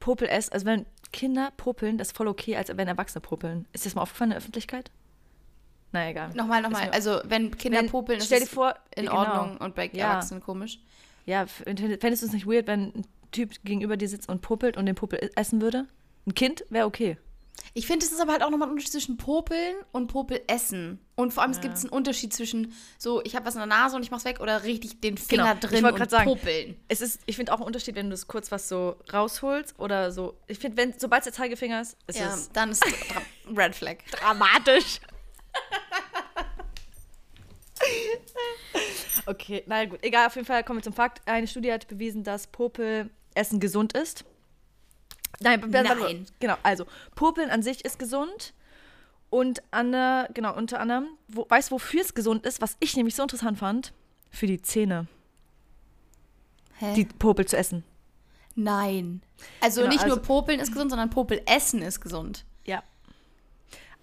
[0.00, 0.52] Popel essen.
[0.52, 3.66] Also wenn Kinder popeln, das ist voll okay, als wenn Erwachsene popeln.
[3.72, 4.90] Ist das mal aufgefallen in der Öffentlichkeit?
[5.96, 6.30] Na egal.
[6.34, 6.90] Nochmal, nochmal.
[6.90, 9.18] Also, wenn Kinder Wenn- popeln, ist stell dir es vor, in genau.
[9.18, 10.10] Ordnung und bei Ja.
[10.10, 10.78] Erwachsenen komisch.
[11.24, 14.86] Ja, fändest du es nicht weird, wenn ein Typ gegenüber dir sitzt und popelt und
[14.86, 15.86] den Popel essen würde?
[16.26, 17.16] Ein Kind wäre okay.
[17.72, 20.98] Ich finde, es ist aber halt auch nochmal ein Unterschied zwischen Popeln und Popel essen.
[21.14, 23.96] Und vor allem, es gibt einen Unterschied zwischen so, ich habe was in der Nase
[23.96, 26.76] und ich mach's weg oder richtig den Finger Genau, ich drin wollte und sagen, popeln.
[26.88, 30.12] Es ist, ich finde auch einen Unterschied, wenn du es kurz was so rausholst oder
[30.12, 30.38] so.
[30.46, 33.22] Ich finde, wenn, sobald es der Zeigefinger ist, ist Ja, es dann ist dra-
[33.56, 33.96] Red Flag.
[34.12, 35.00] dramatisch.
[39.26, 39.98] okay, na gut.
[40.02, 41.20] Egal, auf jeden Fall kommen wir zum Fakt.
[41.26, 44.24] Eine Studie hat bewiesen, dass Popelessen gesund ist.
[45.40, 46.26] Nein, Nein.
[46.40, 48.54] Genau, also Popeln an sich ist gesund.
[49.28, 52.62] Und Anne, genau, unter anderem, wo, weißt du, wofür es gesund ist?
[52.62, 53.92] Was ich nämlich so interessant fand?
[54.30, 55.08] Für die Zähne,
[56.78, 56.94] Hä?
[56.94, 57.84] die Popel zu essen.
[58.54, 59.20] Nein.
[59.60, 62.46] Also Genau, nicht nur also- Popeln ist gesund, sondern Popel essen ist gesund.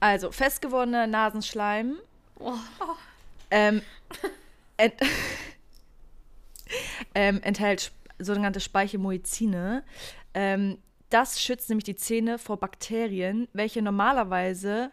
[0.04, 1.96] Also, festgewordener Nasenschleim
[2.38, 2.52] Oh.
[3.50, 3.82] ähm,
[4.76, 4.96] ent
[7.16, 9.86] ähm, enthält sogenannte Speichelmoizine.
[10.34, 10.78] Ähm,
[11.10, 14.92] das schützt nämlich die Zähne vor Bakterien, welche normalerweise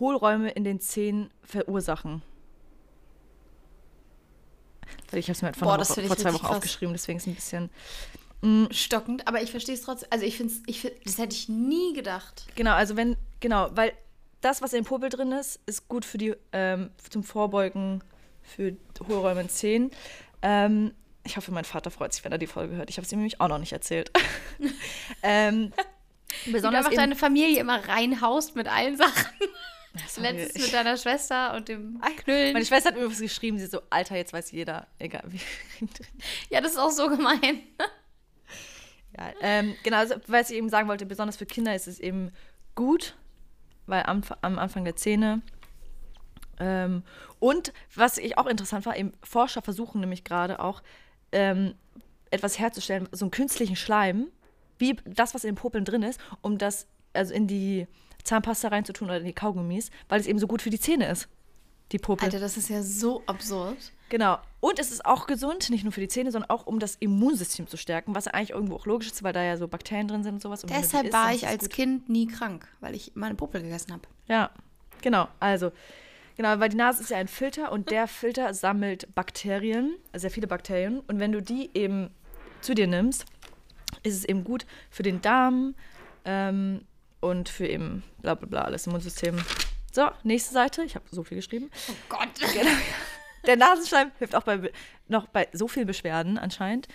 [0.00, 2.22] Hohlräume in den Zähnen verursachen.
[5.12, 6.56] Ich habe es mir halt vor, Boah, ich vor zwei Wochen krass.
[6.56, 7.70] aufgeschrieben, deswegen ist es ein bisschen.
[8.70, 10.08] Stockend, aber ich verstehe es trotzdem.
[10.10, 12.46] Also ich finde ich find, das hätte ich nie gedacht.
[12.54, 13.92] Genau, also wenn, genau, weil
[14.46, 18.02] das, was in Popel drin ist, ist gut für die, ähm, zum Vorbeugen
[18.42, 18.76] für
[19.08, 19.90] Hohlräume in Zähnen.
[20.40, 22.88] Ähm, ich hoffe, mein Vater freut sich, wenn er die Folge hört.
[22.88, 24.12] Ich habe es ihm nämlich auch noch nicht erzählt.
[25.24, 25.72] ähm,
[26.44, 29.26] Wie du besonders einfach deine Familie immer reinhaust mit allen Sachen.
[30.18, 32.52] Letztens mit deiner Schwester und dem Knüllen.
[32.52, 35.40] meine Schwester hat mir was geschrieben, sie so, Alter, jetzt weiß jeder, egal wie.
[36.50, 37.62] Ja, das ist auch so gemein.
[39.16, 42.30] ja, ähm, genau, also, was ich eben sagen wollte, besonders für Kinder ist es eben
[42.74, 43.16] gut,
[43.86, 45.42] weil am, am Anfang der Zähne.
[46.58, 47.02] Ähm,
[47.38, 50.82] und was ich auch interessant war, eben Forscher versuchen nämlich gerade auch
[51.32, 51.74] ähm,
[52.30, 54.28] etwas herzustellen, so einen künstlichen Schleim,
[54.78, 57.86] wie das, was in den Popeln drin ist, um das also in die
[58.24, 61.28] Zahnpasta reinzutun oder in die Kaugummis, weil es eben so gut für die Zähne ist.
[61.92, 62.24] Die Popel.
[62.24, 63.76] Alter, das ist ja so absurd.
[64.08, 64.38] Genau.
[64.60, 67.66] Und es ist auch gesund, nicht nur für die Zähne, sondern auch um das Immunsystem
[67.66, 70.22] zu stärken, was ja eigentlich irgendwo auch logisch ist, weil da ja so Bakterien drin
[70.22, 70.62] sind und sowas.
[70.62, 71.70] Und Deshalb isst, war ich als gut.
[71.70, 74.02] Kind nie krank, weil ich meine Popel gegessen habe.
[74.28, 74.50] Ja,
[75.02, 75.28] genau.
[75.40, 75.72] Also,
[76.36, 80.46] genau, weil die Nase ist ja ein Filter und der Filter sammelt Bakterien, sehr viele
[80.46, 81.00] Bakterien.
[81.00, 82.10] Und wenn du die eben
[82.60, 83.26] zu dir nimmst,
[84.02, 85.74] ist es eben gut für den Darm
[86.24, 86.82] ähm,
[87.20, 89.36] und für eben bla bla bla, alles Immunsystem.
[89.92, 90.84] So, nächste Seite.
[90.84, 91.70] Ich habe so viel geschrieben.
[91.88, 92.28] Oh Gott.
[93.46, 94.70] Der Nasenschleim hilft auch bei
[95.08, 96.88] noch bei so vielen Beschwerden anscheinend.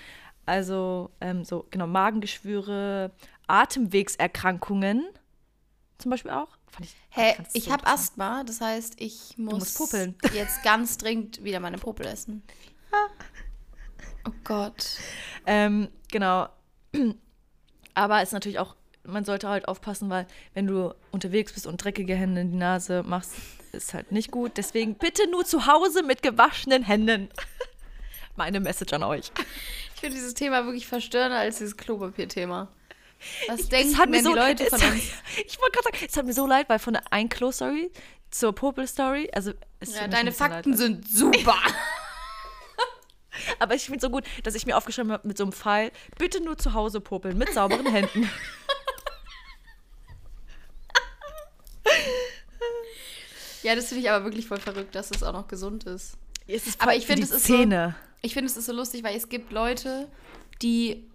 [0.46, 3.12] Also ähm, so genau Magengeschwüre,
[3.48, 5.06] Atemwegserkrankungen
[6.02, 6.58] zum Beispiel auch.
[6.68, 7.86] Fand ich, Hä, fand's ich so habe.
[7.86, 10.16] Asthma, das heißt, ich muss, popeln.
[10.34, 12.44] jetzt ganz dringend wieder meine Popel essen.
[14.28, 14.98] Oh Gott.
[15.46, 16.50] Ähm, genau.
[17.94, 21.84] Aber es ist natürlich auch, man sollte halt aufpassen, weil wenn du unterwegs bist und
[21.84, 23.34] dreckige Hände in die Nase machst,
[23.74, 24.54] ist halt nicht gut.
[24.58, 27.30] Deswegen bitte nur zu Hause mit gewaschenen Händen.
[28.36, 29.32] Meine Message an euch.
[29.96, 32.68] Ich finde dieses Thema wirklich verstörender als dieses Klopapier-Thema.
[33.48, 35.04] Was Es denken denn so, die Leute von uns?
[35.46, 37.92] Ich wollte gerade sagen, es hat mir so leid, weil von der ein Klo-Story
[38.32, 40.80] zur Popel-Story, also es Ja, deine Fakten leid.
[40.80, 41.56] sind super.
[43.60, 45.92] Aber ich finde es so gut, dass ich mir aufgeschrieben habe mit so einem Pfeil,
[46.18, 48.30] bitte nur zu Hause popeln, mit sauberen Händen.
[53.64, 56.18] Ja, das finde ich aber wirklich voll verrückt, dass es auch noch gesund ist.
[56.48, 57.96] Es ist Aber ich finde, es ist so- Zähne.
[58.22, 60.08] Ich finde, es ist so lustig, weil es gibt Leute,
[60.62, 61.08] die,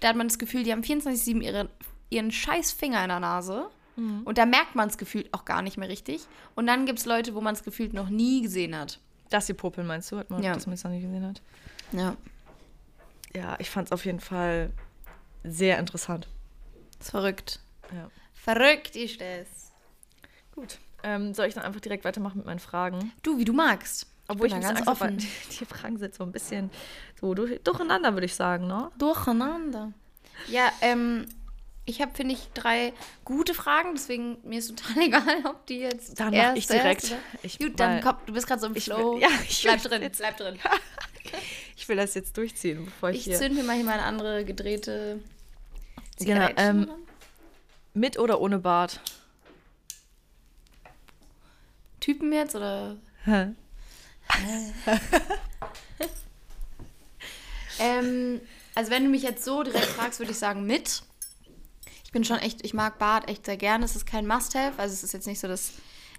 [0.00, 1.68] da hat man das Gefühl, die haben 24-7 ihre,
[2.10, 3.66] ihren scheiß Finger in der Nase.
[3.96, 4.22] Mhm.
[4.24, 6.22] Und da merkt man es gefühlt auch gar nicht mehr richtig.
[6.54, 9.00] Und dann gibt es Leute, wo man es gefühlt noch nie gesehen hat.
[9.30, 10.54] Das hier popeln meinst du, hat man, Ja.
[10.54, 11.42] dass man es noch nicht gesehen hat?
[11.92, 12.16] Ja.
[13.34, 14.70] Ja, ich fand es auf jeden Fall
[15.44, 16.28] sehr interessant.
[17.00, 17.60] ist verrückt.
[17.94, 18.10] Ja.
[18.34, 19.72] Verrückt ist das.
[20.54, 20.78] Gut.
[21.02, 23.12] Ähm, soll ich dann einfach direkt weitermachen mit meinen Fragen?
[23.22, 24.06] Du, wie du magst.
[24.28, 24.88] Obwohl ich, ich ganz offen.
[24.88, 25.16] offen.
[25.60, 26.70] Die Fragen sind so ein bisschen
[27.20, 28.90] so durch, durcheinander, würde ich sagen, ne?
[28.98, 29.92] Durcheinander.
[30.48, 31.26] Ja, ähm,
[31.84, 32.92] ich habe, finde ich, drei
[33.24, 36.18] gute Fragen, deswegen mir ist total egal, ob die jetzt.
[36.18, 37.14] Dann mach erst- ich direkt.
[37.42, 39.14] Ich, Gut, dann komm, du bist gerade so im Flow.
[39.14, 40.58] will- ja, ich bleib drin, jetzt- bleib drin.
[41.76, 43.36] ich will das jetzt durchziehen, bevor ich, Ich hier.
[43.36, 45.20] zünd mir mal hier mal eine andere gedrehte
[46.18, 46.96] Genau, Zigarettchen ähm, an.
[47.94, 49.00] Mit oder ohne Bart?
[52.06, 52.96] Typen jetzt oder?
[57.80, 58.40] ähm,
[58.76, 61.02] also wenn du mich jetzt so direkt fragst, würde ich sagen mit.
[62.04, 63.84] Ich bin schon echt, ich mag Bart echt sehr gerne.
[63.84, 64.78] Es ist kein Must-Have.
[64.78, 65.72] Also es ist jetzt nicht so, dass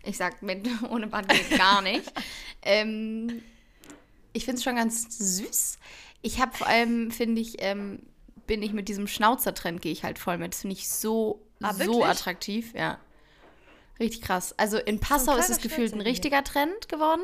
[0.03, 2.11] ich sage, mit ohne Bart geht gar nicht.
[2.63, 3.41] ähm,
[4.33, 5.79] ich finde es schon ganz süß.
[6.21, 7.99] Ich habe vor allem, finde ich, ähm,
[8.45, 10.53] bin ich mit diesem Schnauzer-Trend, gehe ich halt voll mit.
[10.53, 12.99] Das finde ich so, Ah, so attraktiv, ja.
[13.99, 14.53] Richtig krass.
[14.57, 17.21] Also in Passau ist es gefühlt ein richtiger Trend geworden.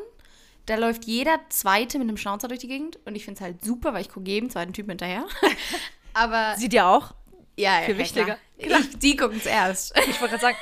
[0.66, 2.98] Da läuft jeder Zweite mit einem Schnauzer durch die Gegend.
[3.06, 5.26] Und ich finde es halt super, weil ich gucke jedem zweiten Typen hinterher.
[6.14, 7.14] Aber Sieht ihr auch?
[7.58, 8.38] ja, ja, viel wichtiger.
[8.60, 8.80] Klar.
[8.80, 9.94] Ich, die gucken es erst.
[9.98, 10.58] Ich wollte gerade sagen,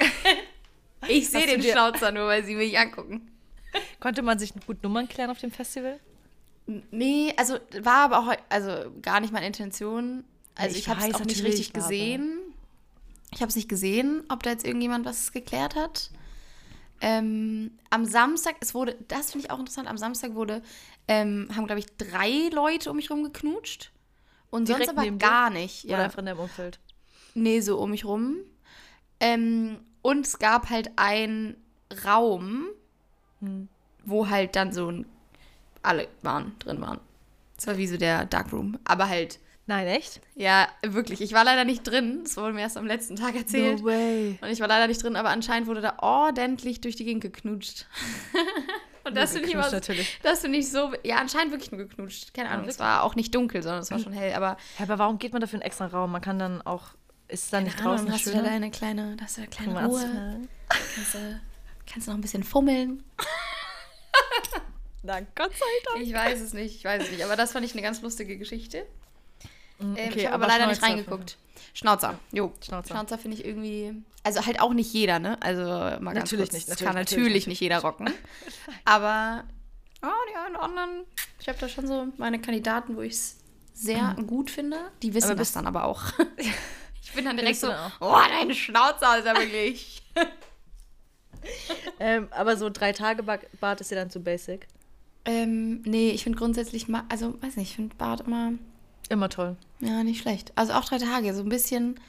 [1.07, 3.31] Ich sehe den dir- Schnauzer nur, weil sie mich angucken.
[3.99, 5.99] konnte man sich gut Nummern klären auf dem Festival?
[6.91, 10.23] Nee, also war aber auch also gar nicht meine Intention.
[10.55, 12.39] Also ich ich, habe es auch nicht richtig gesehen.
[13.33, 16.11] Ich habe es nicht gesehen, ob da jetzt irgendjemand was geklärt hat.
[16.99, 20.61] Ähm, am Samstag, es wurde, das finde ich auch interessant, am Samstag wurde,
[21.07, 23.91] ähm, haben, glaube ich, drei Leute um mich rum geknutscht.
[24.51, 25.25] Und Direkt sonst aber neben dir?
[25.27, 25.85] gar nicht.
[25.85, 26.03] Oder Ja.
[26.03, 26.79] einfach in deinem Umfeld?
[27.33, 28.37] Nee, so um mich rum.
[29.19, 31.55] Ähm, und es gab halt einen
[32.05, 32.65] Raum,
[33.39, 33.67] Hm.
[34.05, 35.05] wo halt dann so ein,
[35.81, 36.99] alle waren, drin waren.
[37.55, 38.77] Das war wie so der Darkroom.
[38.83, 40.19] Aber halt, Nein, echt?
[40.35, 41.21] ja, wirklich.
[41.21, 42.21] Ich war leider nicht drin.
[42.23, 43.83] Das wurde mir erst am letzten Tag erzählt.
[43.83, 44.37] way.
[44.41, 47.85] Und ich war leider nicht drin, aber anscheinend wurde da ordentlich durch die Gegend geknutscht.
[49.05, 50.19] und das finde ich, immer- natürlich.
[50.23, 50.93] das finde ich so.
[51.03, 52.33] Ja, anscheinend wirklich nur geknutscht.
[52.33, 52.67] Keine Ahnung.
[52.67, 54.33] es war auch nicht dunkel, sondern es war schon hell.
[54.33, 56.11] Aber Ja, aber warum geht man dafür in einen extra Raum?
[56.11, 56.87] Man kann dann auch.
[57.27, 59.85] Ist da nicht Ahnung, draußen hast du da deine kleine, da hast du da kleine
[59.85, 60.41] Ruhe.
[60.95, 61.39] Kannst du,
[61.89, 63.03] kannst du noch ein bisschen fummeln?
[65.03, 66.05] Na, Gott sei Dank.
[66.05, 67.23] Ich weiß es nicht, ich weiß es nicht.
[67.23, 68.85] Aber das fand ich eine ganz lustige Geschichte.
[69.81, 71.37] Ähm, Okay, ich habe aber leider nicht reingeguckt.
[71.73, 72.51] Schnauzer, jo.
[72.63, 72.93] Schnauzer.
[72.93, 73.93] Schnauzer finde ich irgendwie.
[74.23, 75.41] Also halt auch nicht jeder, ne?
[75.41, 78.09] Also mal ganz Natürlich kurz, nicht, natürlich, kann natürlich, natürlich, nicht jeder rocken.
[78.85, 79.43] aber
[80.03, 81.05] oh, die einen anderen.
[81.39, 83.37] Ich habe da schon so meine Kandidaten, wo ich es
[83.73, 84.77] sehr gut finde.
[85.01, 86.03] Die wissen Aber das dann aber auch.
[87.01, 90.03] ich bin dann direkt so, oh, dein Schnauzer ist ja wirklich.
[91.99, 94.67] Ähm, aber so drei Tage Ba- Bart ist ja dann zu basic.
[95.25, 98.53] ähm, nee, ich finde grundsätzlich, also weiß nicht, ich finde Bart immer
[99.11, 99.57] Immer toll.
[99.81, 100.53] Ja, nicht schlecht.
[100.55, 101.99] Also auch drei Tage, so ein bisschen.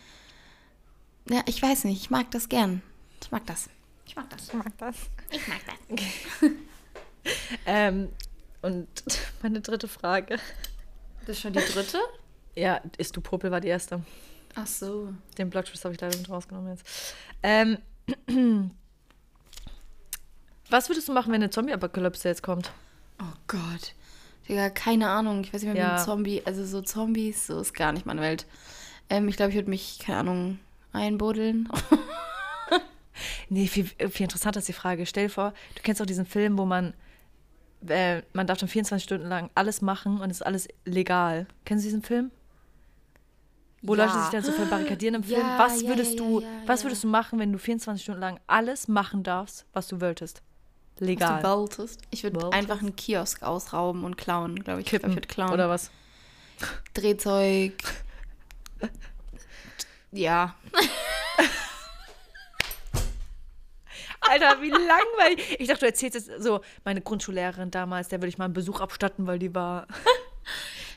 [1.29, 2.81] Ja, ich weiß nicht, ich mag das gern.
[3.21, 3.69] Ich mag das.
[4.07, 4.47] Ich mag das.
[4.47, 4.97] Ich mag das.
[5.31, 6.51] Ich mag das.
[7.67, 8.09] Ähm,
[8.63, 8.89] und
[9.43, 10.39] meine dritte Frage.
[11.21, 11.99] Das ist schon die dritte?
[12.57, 14.03] Ja, ist du Popel war die erste.
[14.57, 15.15] Ach so.
[15.39, 17.15] Den Blogschuss habe ich leider mit rausgenommen jetzt.
[17.45, 17.79] Ähm,
[20.69, 22.73] was würdest du machen, wenn eine Zombie-Apokalypse jetzt kommt?
[23.21, 23.95] Oh Gott.
[24.53, 25.41] Digga, keine Ahnung.
[25.43, 25.97] Ich weiß nicht mehr, wie Ja.
[25.97, 26.43] ein Zombie.
[26.45, 28.47] Also so Zombies, so ist gar nicht meine Welt.
[29.09, 30.59] Ähm, ich glaube, ich würde mich, keine Ahnung,
[30.93, 31.69] einbuddeln.
[33.51, 35.05] Nee, viel, viel interessanter ist die Frage.
[35.05, 36.95] Stell dir vor, du kennst auch diesen Film, wo man,
[37.87, 41.47] äh, man darf dann 24 Stunden lang alles machen und es ist alles legal.
[41.67, 42.31] Kennst du diesen Film?
[43.83, 44.07] Wo Ja.
[44.07, 45.41] Leute sich dann so verbarrikadieren im Film.
[45.43, 46.87] Ja, was ja, würdest ja, du, ja, was ja.
[46.87, 50.43] würdest du machen, wenn du 24 Stunden lang alles machen darfst, was du wolltest?
[51.03, 51.43] Was Legal.
[51.43, 52.01] du wolltest.
[52.11, 54.87] Ich würde einfach einen Kiosk ausrauben und klauen, glaube ich.
[54.87, 55.53] Ich Kippen ich würde klauen.
[55.53, 55.91] oder was?
[56.95, 57.73] Drehzeug.
[60.13, 60.55] ja.
[64.21, 65.57] Alter, wie langweilig.
[65.59, 68.81] Ich dachte, du erzählst jetzt so, meine Grundschullehrerin damals, der würde ich mal einen Besuch
[68.81, 69.87] abstatten, weil die war.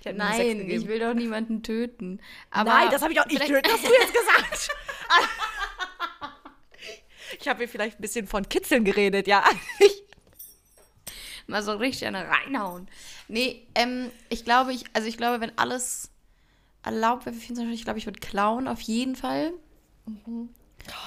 [0.06, 2.20] Die Nein, ich will doch niemanden töten.
[2.52, 4.70] Aber Nein, das habe ich auch nicht vielleicht- töten, hast du jetzt gesagt.
[7.40, 9.44] ich habe hier vielleicht ein bisschen von Kitzeln geredet, ja.
[11.48, 12.88] Mal so richtig eine reinhauen.
[13.28, 16.10] Nee, ähm, ich glaube, ich, also ich glaube, wenn alles
[16.84, 19.54] erlaubt wäre für 24 Stunden, ich glaube, ich würde klauen, auf jeden Fall.
[20.28, 20.48] oh,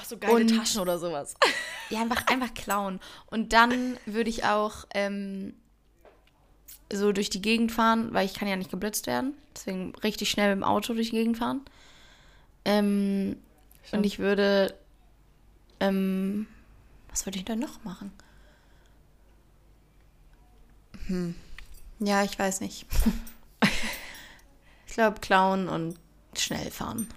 [0.07, 1.35] so geile Und- Taschen oder sowas.
[1.91, 3.01] Ja, einfach, einfach klauen.
[3.31, 5.55] Und dann würde ich auch ähm,
[6.93, 9.33] so durch die Gegend fahren, weil ich kann ja nicht geblitzt werden.
[9.57, 11.62] Deswegen richtig schnell mit dem Auto durch die Gegend fahren.
[12.67, 13.38] Ähm,
[13.91, 14.78] und ich würde.
[15.81, 16.47] Ähm,
[17.11, 18.12] was würde ich denn noch machen?
[21.07, 21.35] Hm.
[22.01, 22.87] Ja, ich weiß nicht.
[24.87, 25.99] ich glaube, klauen und
[26.37, 27.09] schnell fahren.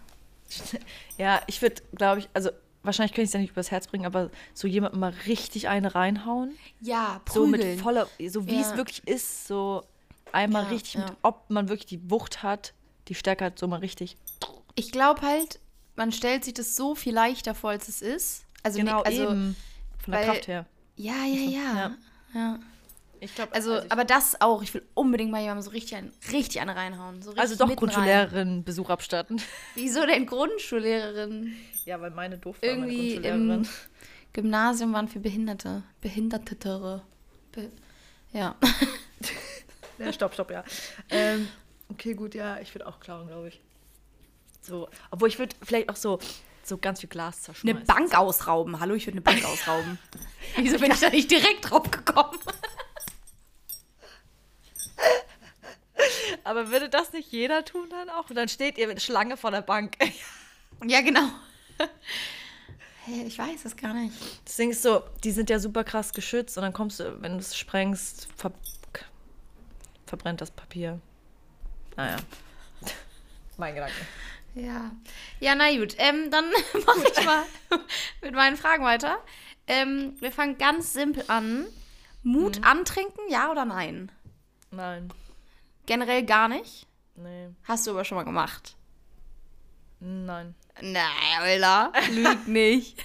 [1.18, 2.50] Ja, ich würde, glaube ich, also
[2.84, 5.94] wahrscheinlich könnte ich es ja nicht übers Herz bringen, aber so jemandem mal richtig eine
[5.96, 6.58] reinhauen.
[6.82, 7.80] Ja, So mit prügeln.
[7.80, 8.78] voller, so wie es Ja.
[8.78, 9.86] wirklich ist, so
[10.32, 11.06] einmal Ja, richtig, ja.
[11.06, 12.74] mit, ob man wirklich die Wucht hat,
[13.08, 14.18] die Stärke hat, so mal richtig.
[14.76, 15.60] Ich glaube halt,
[15.96, 18.46] man stellt sich das so viel leichter vor, als es ist.
[18.64, 19.56] Also, Genau, nee, also eben.
[20.00, 20.66] Von der weil- Kraft her.
[20.96, 21.74] Ja, ja, ja.
[21.76, 21.92] Ja.
[22.34, 22.60] ja.
[23.20, 24.64] Ich glaube, Also, aber das auch.
[24.64, 27.22] Ich will unbedingt mal jemandem so richtig, ein, richtig eine reinhauen.
[27.22, 27.76] So richtig also doch.
[27.76, 29.40] Grundschullehrerin Besuch abstatten.
[29.76, 31.56] Wieso denn Grundschullehrerin?
[31.86, 33.68] Ja, weil meine doof Irgendwie im
[34.34, 35.84] Gymnasium waren für Behinderte.
[36.02, 37.04] Behindertetere.
[37.52, 37.70] Be
[38.34, 38.56] ja.
[39.98, 40.64] Ja, stopp, stopp, ja.
[41.12, 41.48] Ähm,
[41.90, 43.62] okay, gut, ja, ich würde auch klauen, glaube ich.
[44.62, 46.18] So, obwohl ich würde vielleicht auch so,
[46.72, 47.86] so ganz viel Glas Eine zerschmeißen.
[47.86, 48.80] Bank ausrauben.
[48.80, 50.00] Hallo, ich würde eine Bank ausrauben.
[50.56, 52.40] Wieso bin ich da nicht direkt drauf gekommen?
[56.44, 58.30] Aber würde das nicht jeder tun dann auch?
[58.30, 59.96] Und dann steht ihr mit Schlange vor der Bank.
[60.84, 61.28] Ja, genau.
[63.06, 64.16] Hey, ich weiß es gar nicht.
[64.46, 67.34] Das Ding ist so, die sind ja super krass geschützt und dann kommst du, wenn
[67.34, 68.52] du es sprengst, ver
[70.08, 71.00] verbrennt das Papier.
[71.96, 72.18] Naja.
[73.58, 73.94] mein Gedanke.
[74.56, 74.92] Ja.
[75.40, 75.96] Ja, na gut.
[75.98, 76.46] Ähm, dann
[76.86, 77.44] mache ich mal
[78.22, 79.20] mit meinen Fragen weiter.
[79.68, 81.66] Ähm, wir fangen ganz simpel an.
[82.24, 84.12] Mut antrinken, ja oder nein?
[84.70, 85.12] Nein.
[85.88, 86.86] Generell gar nicht.
[87.16, 87.50] Nee.
[87.64, 88.76] Hast du aber schon mal gemacht.
[90.00, 90.56] Nein.
[90.82, 91.02] Nein,
[91.40, 91.92] Alter.
[92.12, 93.04] Lüg nicht.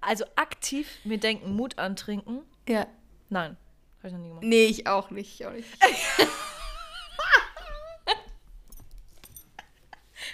[0.00, 2.42] Also aktiv mir denken, Mut antrinken?
[2.68, 2.86] Ja.
[3.28, 3.56] Nein.
[3.98, 4.44] Habe ich noch nie gemacht.
[4.44, 5.40] Nee, ich auch nicht.
[5.40, 5.68] Ich auch nicht.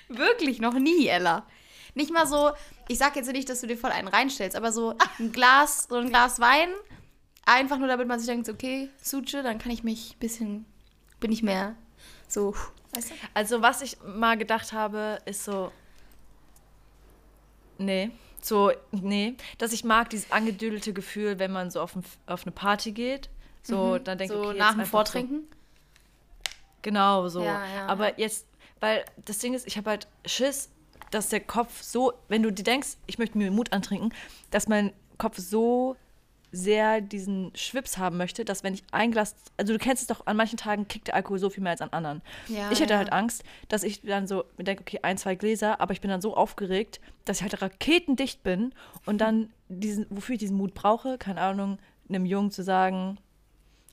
[0.08, 1.46] Wirklich noch nie, Ella.
[1.94, 2.50] Nicht mal so,
[2.88, 5.96] ich sag jetzt nicht, dass du dir voll einen reinstellst, aber so ein Glas, so
[5.96, 6.68] ein Glas Wein,
[7.46, 10.66] einfach nur damit man sich denkt, okay, Suche, dann kann ich mich ein bisschen,
[11.20, 11.74] bin ich mehr
[12.28, 12.54] so,
[12.92, 13.14] weißt du?
[13.34, 15.72] Also, was ich mal gedacht habe, ist so.
[17.78, 18.10] Nee.
[18.42, 19.34] So, nee.
[19.58, 23.28] Dass ich mag dieses angedüdelte Gefühl, wenn man so auf, ein, auf eine Party geht.
[23.62, 25.40] So, dann denke ich, so okay, nach dem Vortrinken.
[25.40, 27.42] So, genau so.
[27.42, 27.86] Ja, ja.
[27.86, 28.46] Aber jetzt,
[28.80, 30.70] weil das Ding ist, ich habe halt Schiss,
[31.10, 34.12] dass der Kopf so, wenn du dir denkst, ich möchte mir Mut antrinken,
[34.50, 35.96] dass mein Kopf so
[36.52, 40.26] sehr diesen Schwips haben möchte, dass wenn ich ein Glas, also du kennst es doch,
[40.26, 42.22] an manchen Tagen kickt der Alkohol so viel mehr als an anderen.
[42.48, 42.98] Ja, ich hätte ja.
[42.98, 46.10] halt Angst, dass ich dann so mir denke, okay, ein, zwei Gläser, aber ich bin
[46.10, 48.72] dann so aufgeregt, dass ich halt raketendicht bin
[49.04, 53.18] und dann diesen, wofür ich diesen Mut brauche, keine Ahnung, einem Jungen zu sagen,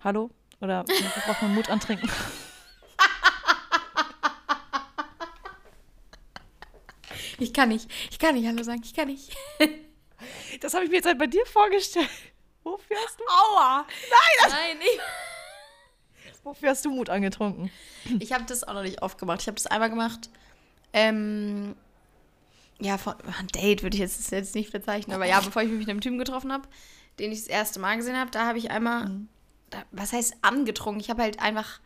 [0.01, 0.29] hallo
[0.61, 2.09] oder wir brauchen einen Mut antrinken.
[7.43, 9.35] Ich kann nicht, ich kann nicht Hallo sagen, ich kann nicht.
[10.61, 12.07] Das habe ich mir jetzt halt bei dir vorgestellt.
[12.63, 13.85] Wofür hast du, Aua!
[14.09, 17.69] Nein, nein, ich, wofür hast du Mut angetrunken?
[18.19, 19.41] Ich habe das auch noch nicht oft gemacht.
[19.41, 20.29] Ich habe das einmal gemacht.
[20.93, 21.75] Ähm,
[22.79, 25.69] ja, von, ein Date würde ich jetzt, das jetzt nicht bezeichnen, aber ja, bevor ich
[25.69, 26.67] mich mit einem Typen getroffen habe,
[27.19, 29.11] den ich das erste Mal gesehen habe, da habe ich einmal,
[29.69, 31.01] da, was heißt angetrunken?
[31.01, 31.79] Ich habe halt einfach,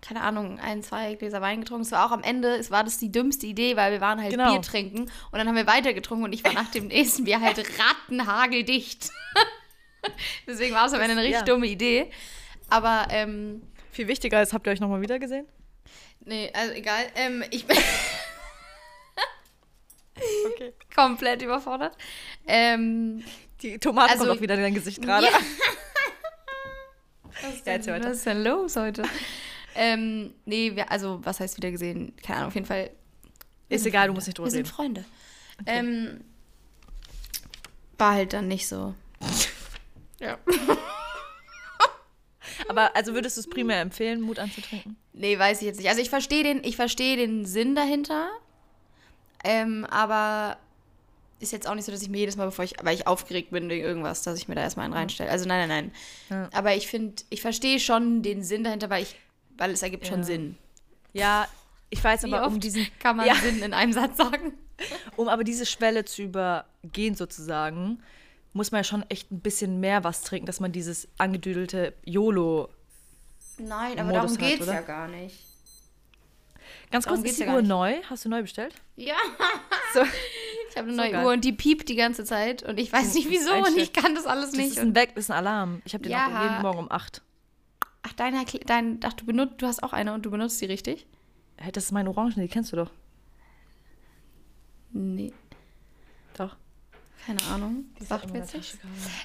[0.00, 1.82] keine Ahnung, ein, zwei Gläser Wein getrunken.
[1.82, 4.30] Es war auch am Ende, es war das die dümmste Idee, weil wir waren halt
[4.30, 4.52] Genau.
[4.52, 7.40] Bier trinken und dann haben wir weiter getrunken und ich war nach dem nächsten Bier
[7.40, 9.10] halt rattenhageldicht.
[10.46, 11.44] Deswegen war es am Ende eine richtig ja.
[11.44, 12.10] dumme Idee.
[12.70, 15.46] Aber, ähm, Viel wichtiger ist, habt ihr euch nochmal wieder gesehen?
[16.20, 17.06] nee, also egal.
[17.14, 17.76] Ähm, ich bin.
[20.52, 20.72] Okay.
[20.94, 21.96] komplett überfordert.
[22.46, 23.24] Ähm,
[23.62, 25.26] Die Tomate Also- kommt auch wieder in dein Gesicht gerade.
[25.26, 25.32] Ja.
[27.64, 29.02] was, Ja, was ist denn los heute?
[29.78, 32.12] Ähm, nee, wir, also was heißt wieder gesehen?
[32.22, 32.90] Keine Ahnung, auf jeden Fall.
[33.68, 34.16] wir Ist sind egal, du Freunde.
[34.16, 34.74] musst nicht drüber Wir sind reden.
[34.74, 35.04] Freunde.
[35.66, 36.24] Ähm,
[37.96, 38.94] war halt dann nicht so.
[40.20, 40.38] ja.
[42.68, 44.96] Aber also würdest du es primär empfehlen, Mut anzutrinken?
[45.12, 45.88] Nee, weiß ich jetzt nicht.
[45.88, 48.28] Also ich verstehe den, ich verstehe den Sinn dahinter.
[49.44, 50.58] Ähm, aber
[51.40, 53.50] ist jetzt auch nicht so, dass ich mir jedes Mal, bevor ich, weil ich aufgeregt
[53.52, 55.30] bin wegen irgendwas, dass ich mir da erstmal einen reinstelle.
[55.30, 55.92] Also nein, nein,
[56.28, 56.40] nein.
[56.40, 56.48] Ja.
[56.52, 59.14] Aber ich finde, ich verstehe schon den Sinn dahinter, weil ich,
[59.58, 60.24] weil es ergibt schon Ja.
[60.24, 60.56] Sinn.
[61.12, 61.48] Ja,
[61.90, 63.34] ich weiß Wie aber, um oft diesen, kann man Ja.
[63.34, 64.54] Sinn in einem Satz sagen?
[65.16, 68.00] um aber diese Schwelle zu übergehen sozusagen,
[68.52, 72.68] muss man ja schon echt ein bisschen mehr was trinken, dass man dieses angedüdelte YOLO.
[73.58, 75.36] Nein, aber darum geht's ja gar nicht.
[76.90, 77.68] Ganz Darum kurz, ist die ja Uhr nicht.
[77.68, 77.94] neu?
[78.08, 78.74] Hast du neu bestellt?
[78.96, 79.16] Ja,
[79.94, 80.00] So,
[80.70, 81.24] ich habe eine So neue geil.
[81.26, 84.14] Uhr und die piept die ganze Zeit und ich weiß nicht wieso und ich kann
[84.14, 84.70] das alles das nicht.
[84.70, 85.82] ist ein Weck, das ist ein Alarm.
[85.84, 86.26] Ich habe den Ja.
[86.26, 87.20] auch jeden Morgen um 8.
[88.18, 90.66] ach, deine, Erkl- dein, ach, du benutzt, du hast auch eine und du benutzt die
[90.66, 91.06] richtig?
[91.56, 92.90] Hey, das ist meine Orange, die kennst du doch.
[94.92, 95.32] Nee.
[96.36, 96.56] Doch.
[97.26, 97.84] Keine Ahnung.
[98.00, 98.78] Sagt in mir jetzt.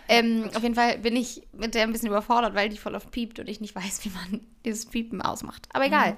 [0.09, 3.11] Ähm, auf jeden Fall bin ich mit der ein bisschen überfordert, weil die voll oft
[3.11, 5.67] piept und ich nicht weiß, wie man dieses Piepen ausmacht.
[5.73, 6.17] Aber egal.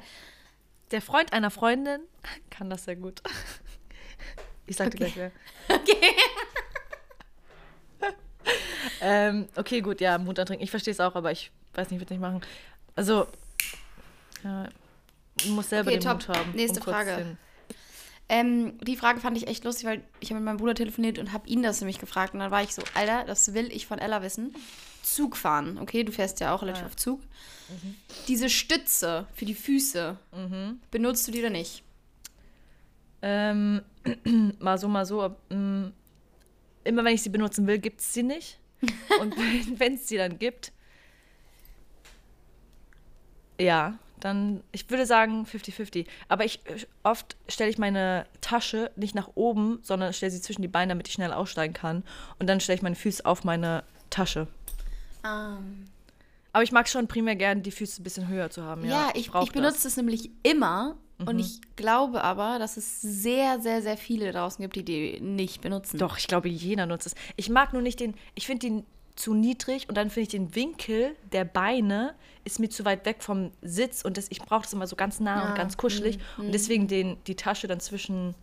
[0.91, 1.99] Der Freund einer Freundin
[2.49, 3.21] kann das sehr gut.
[4.67, 5.11] Ich sag dir Okay.
[5.13, 5.31] gleich
[5.67, 5.77] wer.
[5.77, 6.15] Okay.
[9.01, 10.63] Ähm, okay, gut, ja, Mut antrinken.
[10.63, 12.41] Ich verstehe es auch, aber ich weiß nicht, ich würde nicht machen.
[12.95, 13.27] Also,
[14.43, 14.67] ja,
[15.43, 16.27] du musst selber Okay, den top.
[16.27, 16.51] Mut haben.
[16.53, 17.37] Nächste kurz Frage.
[18.27, 21.31] Ähm, die Frage fand ich echt lustig, weil ich habe mit meinem Bruder telefoniert und
[21.31, 22.33] habe ihn das nämlich gefragt.
[22.33, 24.55] Und dann war ich so, Alter, das will ich von Ella wissen.
[25.03, 26.03] Zug fahren, okay?
[26.03, 26.87] Du fährst ja auch relativ Ja.
[26.87, 27.21] auf Zug.
[28.27, 30.79] Diese Stütze für die Füße, Mhm.
[30.89, 31.83] benutzt du die oder nicht?
[33.21, 33.81] Ähm,
[34.59, 35.29] mal so, mal so.
[35.49, 35.85] mm,
[36.83, 38.59] immer wenn ich sie benutzen will, gibt es sie nicht.
[39.19, 39.35] Und
[39.79, 40.71] wenn es sie dann gibt,
[43.59, 46.07] ja, dann, ich würde sagen 50-50.
[46.29, 46.59] Aber ich
[47.03, 51.07] oft stelle ich meine Tasche nicht nach oben, sondern stelle sie zwischen die Beine, damit
[51.07, 52.03] ich schnell aussteigen kann.
[52.39, 54.47] Und dann stelle ich meine Füße auf meine Tasche.
[55.23, 55.85] Ähm,
[56.53, 58.85] Aber ich mag schon primär gern, die Füße ein bisschen höher zu haben.
[58.85, 60.95] Ja, ja, ich, brauch ich benutze es nämlich immer.
[61.17, 61.39] Und Mhm.
[61.39, 65.97] ich glaube aber, dass es sehr, sehr, sehr viele draußen gibt, die die nicht benutzen.
[65.97, 67.15] Doch, ich glaube, jeder nutzt es.
[67.37, 68.85] Ich mag nur nicht den, ich finde den
[69.15, 73.23] zu niedrig und dann finde ich den Winkel der Beine ist mir zu weit weg
[73.23, 76.19] vom Sitz und das, ich brauche das immer so ganz nah Ja, und ganz kuschelig
[76.37, 78.35] mm, und deswegen den, die Tasche dann zwischen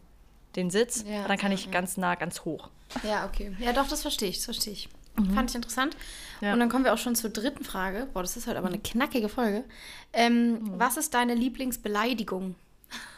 [0.57, 2.70] den Sitz Ja, und dann kann ja, ich ganz nah, ganz hoch.
[3.05, 3.55] Ja, okay.
[3.59, 4.89] Ja, doch, das verstehe ich, das verstehe ich.
[5.35, 5.95] Fand ich interessant.
[6.41, 6.49] Mhm.
[6.49, 6.53] Mhm.
[6.55, 8.09] Und dann kommen wir auch schon zur dritten Frage.
[8.12, 9.64] Boah, das ist heute aber eine knackige Folge.
[10.12, 12.55] Ähm, Was ist deine Lieblingsbeleidigung?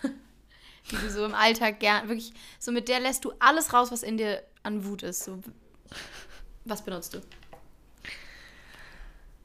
[0.91, 4.03] Die du so im Alltag gern, wirklich, so mit der lässt du alles raus, was
[4.03, 5.25] in dir an Wut ist.
[5.25, 5.39] So,
[6.65, 7.21] was benutzt du?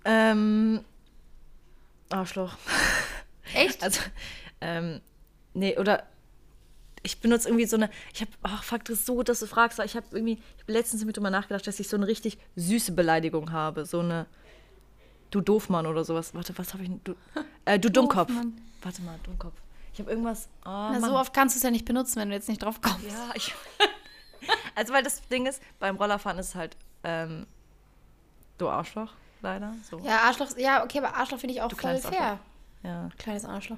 [0.06, 0.84] Ähm,
[2.10, 2.56] Arschloch.
[3.54, 3.84] Echt?
[3.84, 4.02] Also,
[4.62, 5.02] ähm,
[5.54, 6.04] nee, oder
[7.04, 9.48] ich benutze irgendwie so eine, ich habe, ach, fuck, das ist so gut, dass du
[9.48, 12.08] fragst, weil ich habe irgendwie, ich habe letztens mit drüber nachgedacht, dass ich so eine
[12.08, 14.26] richtig süße Beleidigung habe, so eine,
[15.32, 16.34] du Doofmann oder sowas.
[16.34, 17.16] Warte, was habe ich denn, du,
[17.66, 18.28] äh, du Dummkopf.
[18.28, 18.60] Doofmann.
[18.82, 19.56] Warte mal, Dummkopf.
[19.94, 22.36] Ich habe irgendwas, oh, Na, so oft kannst du es ja nicht benutzen, wenn du
[22.36, 23.06] jetzt nicht drauf kommst.
[23.06, 23.54] Ja, ich,
[24.76, 27.48] also, weil das Ding ist, beim Rollerfahren ist es halt, ähm,
[28.58, 30.00] du Arschloch, leider, so.
[30.00, 32.40] Ja, Arschloch, ja, okay, aber Arschloch finde ich auch Du voll fair.
[32.84, 33.78] Ja, Kleines Arschloch.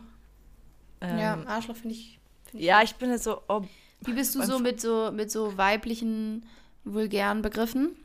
[1.01, 3.61] ähm, ja, Arschloch finde ich, find ich ja, ich bin jetzt so, oh,
[4.01, 6.45] Wie bist du so mit so mit so weiblichen
[6.83, 7.95] vulgären Begriffen?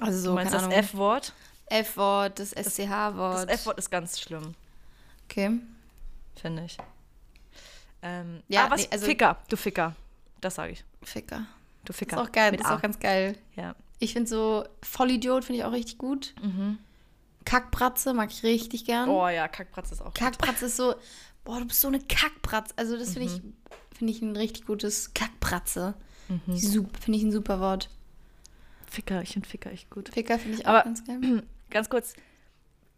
[0.00, 1.32] Also so du meinst keine das F-Wort?
[1.66, 3.48] F-Wort, das Das SCH-Wort.
[3.50, 4.54] F-Wort ist ganz schlimm.
[5.28, 5.52] Okay.
[6.34, 6.76] finde ich.
[8.02, 8.80] Ähm, Ja, ah, was?
[8.82, 9.94] nee, also- Ficker, du Ficker.
[10.40, 10.84] Das sage ich.
[11.02, 11.46] Ficker.
[11.84, 12.20] Du Ist Ficker.
[12.20, 12.76] auch geil, Mit ist A.
[12.76, 13.36] auch ganz geil.
[13.56, 13.74] ja.
[14.00, 16.34] Ich finde so Vollidiot finde ich auch richtig gut.
[17.44, 19.08] Kackbratze mag ich richtig gern.
[19.08, 20.14] Oh ja, Kackbratz ist auch gut.
[20.14, 20.94] Kackbratze ist so,
[21.44, 22.74] boah, du bist so eine Kackbratze.
[22.76, 23.34] Also das finde Mhm.
[23.36, 25.94] ich finde ich ein richtig gutes Kackbratze.
[26.48, 27.90] Sup- Finde ich ein super Wort.
[28.88, 30.08] Ficker, ich finde Ficker echt gut.
[30.10, 31.42] Ficker finde ich auch Aber- ganz geil.
[31.70, 32.14] Ganz kurz,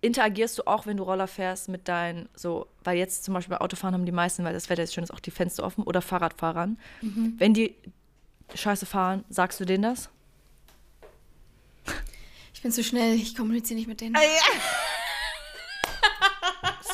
[0.00, 3.60] interagierst du auch, wenn du Roller fährst, mit deinen, so, weil jetzt zum Beispiel bei
[3.60, 6.00] Autofahren haben die meisten, weil das Wetter jetzt schön ist, auch die Fenster offen oder
[6.00, 6.78] Fahrradfahrern.
[7.02, 7.34] Mhm.
[7.36, 7.74] Wenn die
[8.54, 10.08] Scheiße fahren, sagst du denen das?
[12.62, 14.16] Ich bin zu schnell, ich kommuniziere nicht mit denen.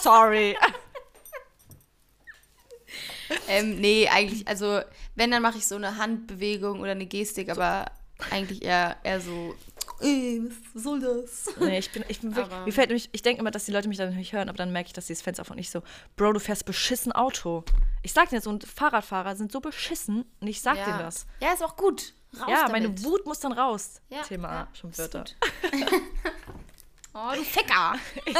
[0.00, 0.56] Sorry.
[3.48, 4.80] Ähm, nee, eigentlich, also
[5.14, 7.84] wenn, dann mache ich so eine Handbewegung oder eine Gestik, aber
[8.30, 9.54] eigentlich eher, eher so,
[10.00, 10.40] ey,
[10.72, 11.50] was soll das?
[11.60, 13.72] Nee, ich bin, ich bin wirklich, Aber- mir fällt nämlich, ich denke immer, dass die
[13.72, 15.58] Leute mich dann nicht hören, aber dann merke ich, dass sie das Fenster auf und
[15.58, 15.82] ich so,
[16.16, 17.62] Bro, du fährst beschissen Auto.
[18.02, 20.86] Ich sag dir, so ein Fahrradfahrer sind so beschissen und ich sag ja.
[20.86, 21.26] denen das.
[21.42, 22.14] Ja, ist auch gut.
[22.38, 22.72] Raus ja, damit.
[22.72, 24.00] meine Wut muss dann raus.
[24.10, 25.24] Ja, Thema ja, schon ist Wörter.
[25.24, 25.36] gut.
[27.14, 27.94] oh, du Ficker.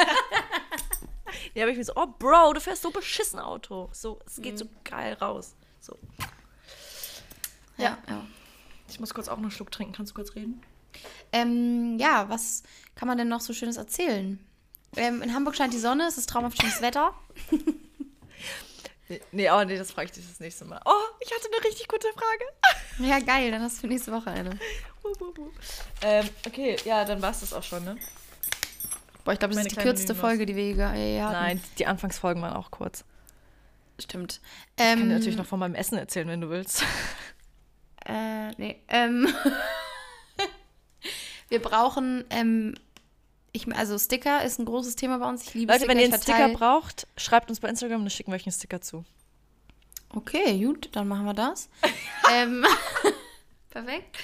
[1.54, 3.90] Ja, aber ich bin so, oh Bro, du fährst so beschissen Auto.
[3.92, 4.70] So, es geht so Mhm.
[4.84, 5.54] geil raus.
[5.78, 5.96] So.
[7.76, 7.98] Ja.
[8.08, 8.26] ja.
[8.88, 9.92] Ich muss kurz auch noch einen Schluck trinken.
[9.92, 10.62] Kannst du kurz reden?
[11.32, 12.62] Ähm, ja, was
[12.94, 14.44] kann man denn noch so Schönes erzählen?
[14.96, 17.12] Ähm, in Hamburg scheint die Sonne, es ist traumhaft schönes Wetter.
[19.08, 20.80] Nee, nee, oh nee, das frage ich dich das nächste Mal.
[20.84, 22.44] Oh, ich hatte eine richtig gute Frage.
[23.00, 24.58] Ja, geil, dann hast du für nächste Woche eine.
[26.02, 27.96] Ähm, okay, ja, dann war es das auch schon, ne?
[29.24, 30.30] Boah, ich glaube, das Meine ist die kürzeste Minimaus.
[30.30, 31.32] Folge, die wir je hatten.
[31.32, 33.04] Nein, die Anfangsfolgen waren auch kurz.
[34.00, 34.40] Stimmt.
[34.70, 36.82] Ich kann Ähm, dir natürlich noch von meinem Essen erzählen, wenn du willst.
[38.04, 38.80] Äh, nee.
[38.88, 39.32] Ähm,
[41.48, 42.74] wir brauchen, ähm,
[43.52, 45.42] ich, also Sticker ist ein großes Thema bei uns.
[45.42, 45.92] Ich liebe Leute, Sticker.
[45.92, 48.46] wenn ihr ich einen Sticker braucht, schreibt uns bei Instagram und dann schicken wir euch
[48.46, 49.04] einen Sticker zu.
[50.10, 51.68] Okay, gut, dann machen wir das.
[52.32, 52.64] ähm,
[53.70, 54.16] perfekt.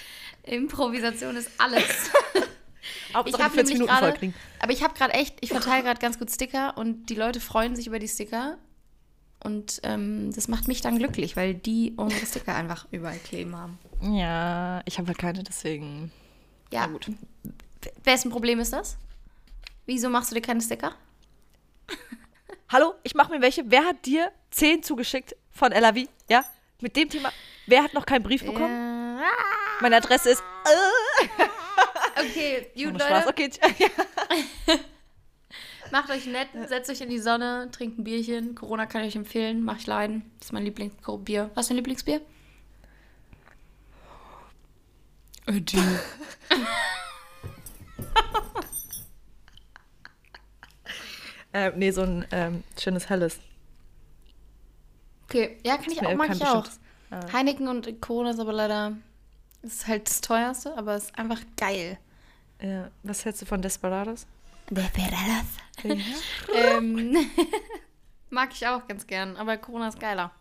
[0.45, 2.11] Improvisation ist alles.
[3.15, 4.33] Hauptsache hab 40 nämlich gerade-.
[4.61, 7.77] Aber ich habe gerade echt, ich verteile gerade ganz gut Sticker und die Leute freuen
[7.77, 8.59] sich über die Sticker.
[9.43, 13.79] Und ähm, das macht mich dann glücklich, weil die unsere Sticker einfach überall kleben haben.
[14.01, 16.11] Ja, ich habe halt keine, deswegen.
[16.73, 17.11] Ja, gut.
[18.05, 18.97] Wessen Problem ist das?
[19.87, 20.95] Wieso machst du dir keine Sticker?
[22.71, 23.63] Hallo, ich mache mir welche.
[23.71, 26.09] Wer hat dir 10 zugeschickt von LAV?
[26.29, 26.45] Ja?
[26.81, 27.31] Mit dem Thema.
[27.67, 29.19] Wer hat noch keinen Brief bekommen?
[29.19, 29.23] Äh,
[29.81, 30.43] Meine Adresse ist.
[32.19, 33.27] okay, gut, Ohne Spaß.
[33.27, 33.29] Leute.
[33.31, 33.51] Okay,
[34.67, 34.75] ja.
[35.93, 38.55] Macht euch nett, setzt euch in die Sonne, trinkt ein Bierchen.
[38.55, 40.29] Corona kann ich euch empfehlen, mach ich leiden.
[40.39, 41.51] Das ist mein Lieblingsbier.
[41.55, 42.21] Was ist dein Lieblingsbier?
[45.47, 45.79] Ödi.
[51.55, 53.39] Äh, nee, so ein ähm, schönes helles.
[55.25, 56.63] Okay, ja, kann ich auch, mag ich auch.
[56.63, 56.81] bestimmtes.
[57.11, 57.33] Ah.
[57.33, 58.93] Heineken und Corona ist aber leider
[59.63, 61.99] ist halt das teuerste, aber es ist einfach geil.
[62.61, 62.91] Ja.
[63.03, 64.27] Was hältst du von Desperados?
[64.69, 65.47] Desperados.
[66.55, 67.17] ähm,
[68.31, 70.33] mag ich auch ganz gern, aber Corona ist geiler.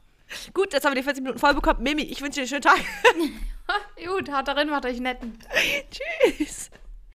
[0.54, 1.84] Gut, jetzt haben wir die 40 Minuten voll bekommen.
[1.84, 2.80] Mimi, ich wünsche dir einen schönen Tag.
[4.06, 5.38] Gut, haut darin, macht euch netten.
[5.92, 6.72] Tschüss.